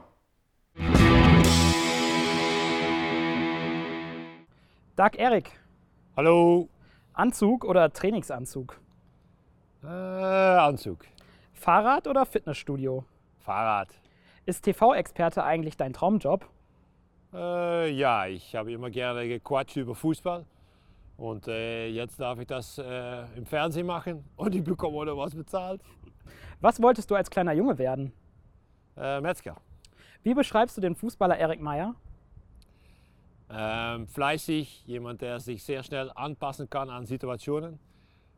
[4.95, 5.51] Dag Erik.
[6.15, 6.69] Hallo.
[7.11, 8.80] Anzug oder Trainingsanzug?
[9.83, 11.05] Äh, Anzug.
[11.53, 13.03] Fahrrad oder Fitnessstudio?
[13.39, 13.89] Fahrrad.
[14.45, 16.47] Ist TV-Experte eigentlich dein Traumjob?
[17.33, 20.45] Äh, ja, ich habe immer gerne gequatscht über Fußball.
[21.17, 25.35] Und äh, jetzt darf ich das äh, im Fernsehen machen und ich bekomme oder was
[25.35, 25.81] bezahlt.
[26.59, 28.13] Was wolltest du als kleiner Junge werden?
[28.97, 29.57] Äh, Metzger.
[30.23, 31.95] Wie beschreibst du den Fußballer Erik Meyer?
[33.49, 37.79] Ähm, fleißig, jemand, der sich sehr schnell anpassen kann an Situationen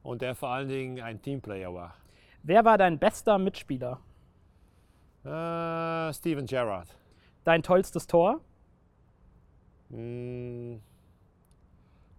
[0.03, 1.95] und der vor allen Dingen ein Teamplayer war.
[2.43, 3.99] Wer war dein bester Mitspieler?
[5.23, 6.95] Äh, Steven Gerrard.
[7.45, 8.41] Dein tollstes Tor?
[9.89, 10.81] Hm,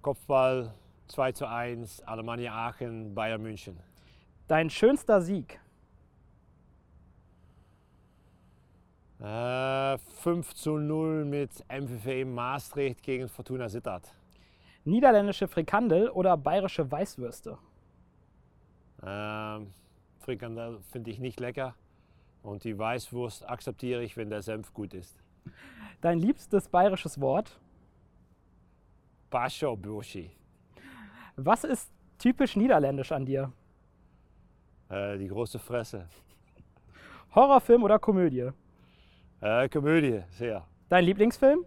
[0.01, 0.75] Kopfball
[1.09, 3.79] 2 zu 1, Alemannia Aachen, Bayern München.
[4.49, 5.61] Dein schönster Sieg?
[9.21, 14.15] Äh, 5 zu 0 mit MVV Maastricht gegen Fortuna Sittard.
[14.85, 17.59] Niederländische Frikandel oder bayerische Weißwürste?
[19.05, 19.73] Ähm,
[20.19, 21.75] Frikandel finde ich nicht lecker
[22.43, 25.17] und die Weißwurst akzeptiere ich, wenn der Senf gut ist.
[26.01, 27.59] Dein liebstes bayerisches Wort?
[29.31, 30.31] Bascho Burschi.
[31.37, 33.53] Was ist typisch niederländisch an dir?
[34.89, 36.07] Äh, die große Fresse.
[37.35, 38.51] Horrorfilm oder Komödie?
[39.41, 40.67] Äh, Komödie, sehr.
[40.89, 41.65] Dein Lieblingsfilm?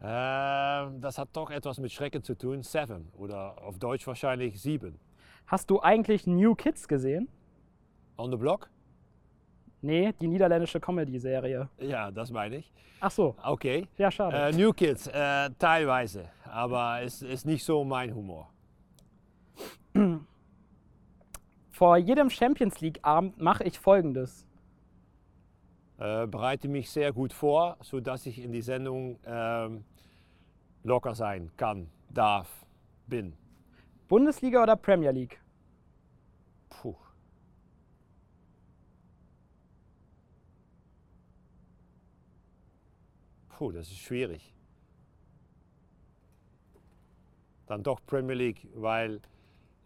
[0.00, 2.62] Äh, das hat doch etwas mit Schrecken zu tun.
[2.62, 4.98] Seven oder auf Deutsch wahrscheinlich Sieben.
[5.52, 7.28] Hast du eigentlich New Kids gesehen?
[8.16, 8.70] On the Block?
[9.82, 11.68] Nee, die niederländische Comedy-Serie.
[11.78, 12.72] Ja, das meine ich.
[13.00, 13.36] Ach so.
[13.44, 13.86] Okay.
[13.98, 14.34] Ja, schade.
[14.34, 16.30] Äh, New Kids, äh, teilweise.
[16.46, 18.50] Aber es ist nicht so mein Humor.
[21.70, 24.46] Vor jedem Champions League-Abend mache ich folgendes.
[25.98, 29.84] Äh, bereite mich sehr gut vor, sodass ich in die Sendung ähm,
[30.82, 32.48] locker sein kann, darf,
[33.06, 33.34] bin.
[34.08, 35.41] Bundesliga oder Premier League?
[43.62, 44.52] Puh, das ist schwierig.
[47.68, 49.20] Dann doch Premier League, weil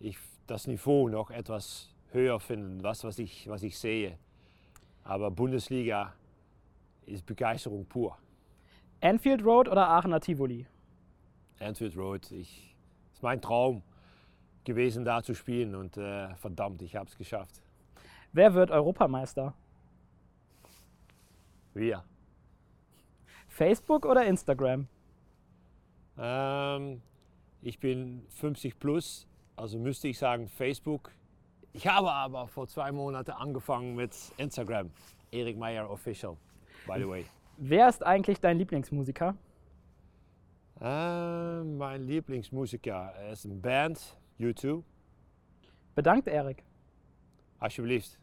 [0.01, 0.17] ich
[0.47, 4.19] das Niveau noch etwas höher finde, was, was, ich, was ich sehe.
[5.05, 6.15] Aber Bundesliga
[7.05, 8.17] ist Begeisterung pur.
[9.03, 10.67] Anfield Road oder Aachener Tivoli?
[11.59, 12.75] Anfield Road, ich,
[13.13, 13.83] ist mein Traum
[14.65, 15.75] gewesen, da zu spielen.
[15.75, 17.61] Und äh, verdammt, ich habe es geschafft.
[18.33, 19.53] Wer wird Europameister?
[21.75, 22.03] Wir.
[23.57, 24.87] Facebook oder Instagram?
[26.19, 27.01] Ähm,
[27.63, 29.27] ich bin 50 plus,
[29.57, 31.11] also müsste ich sagen Facebook.
[31.73, 34.91] Ich habe aber vor zwei Monaten angefangen mit Instagram.
[35.31, 36.37] Erik Meyer Official,
[36.87, 37.25] by the way.
[37.57, 39.35] Wer ist eigentlich dein Lieblingsmusiker?
[40.81, 44.83] Äh, mein Lieblingsmusiker ist eine Band, U2.
[45.95, 46.63] Bedankt, Erik.
[47.59, 48.19] Alsjeblieft.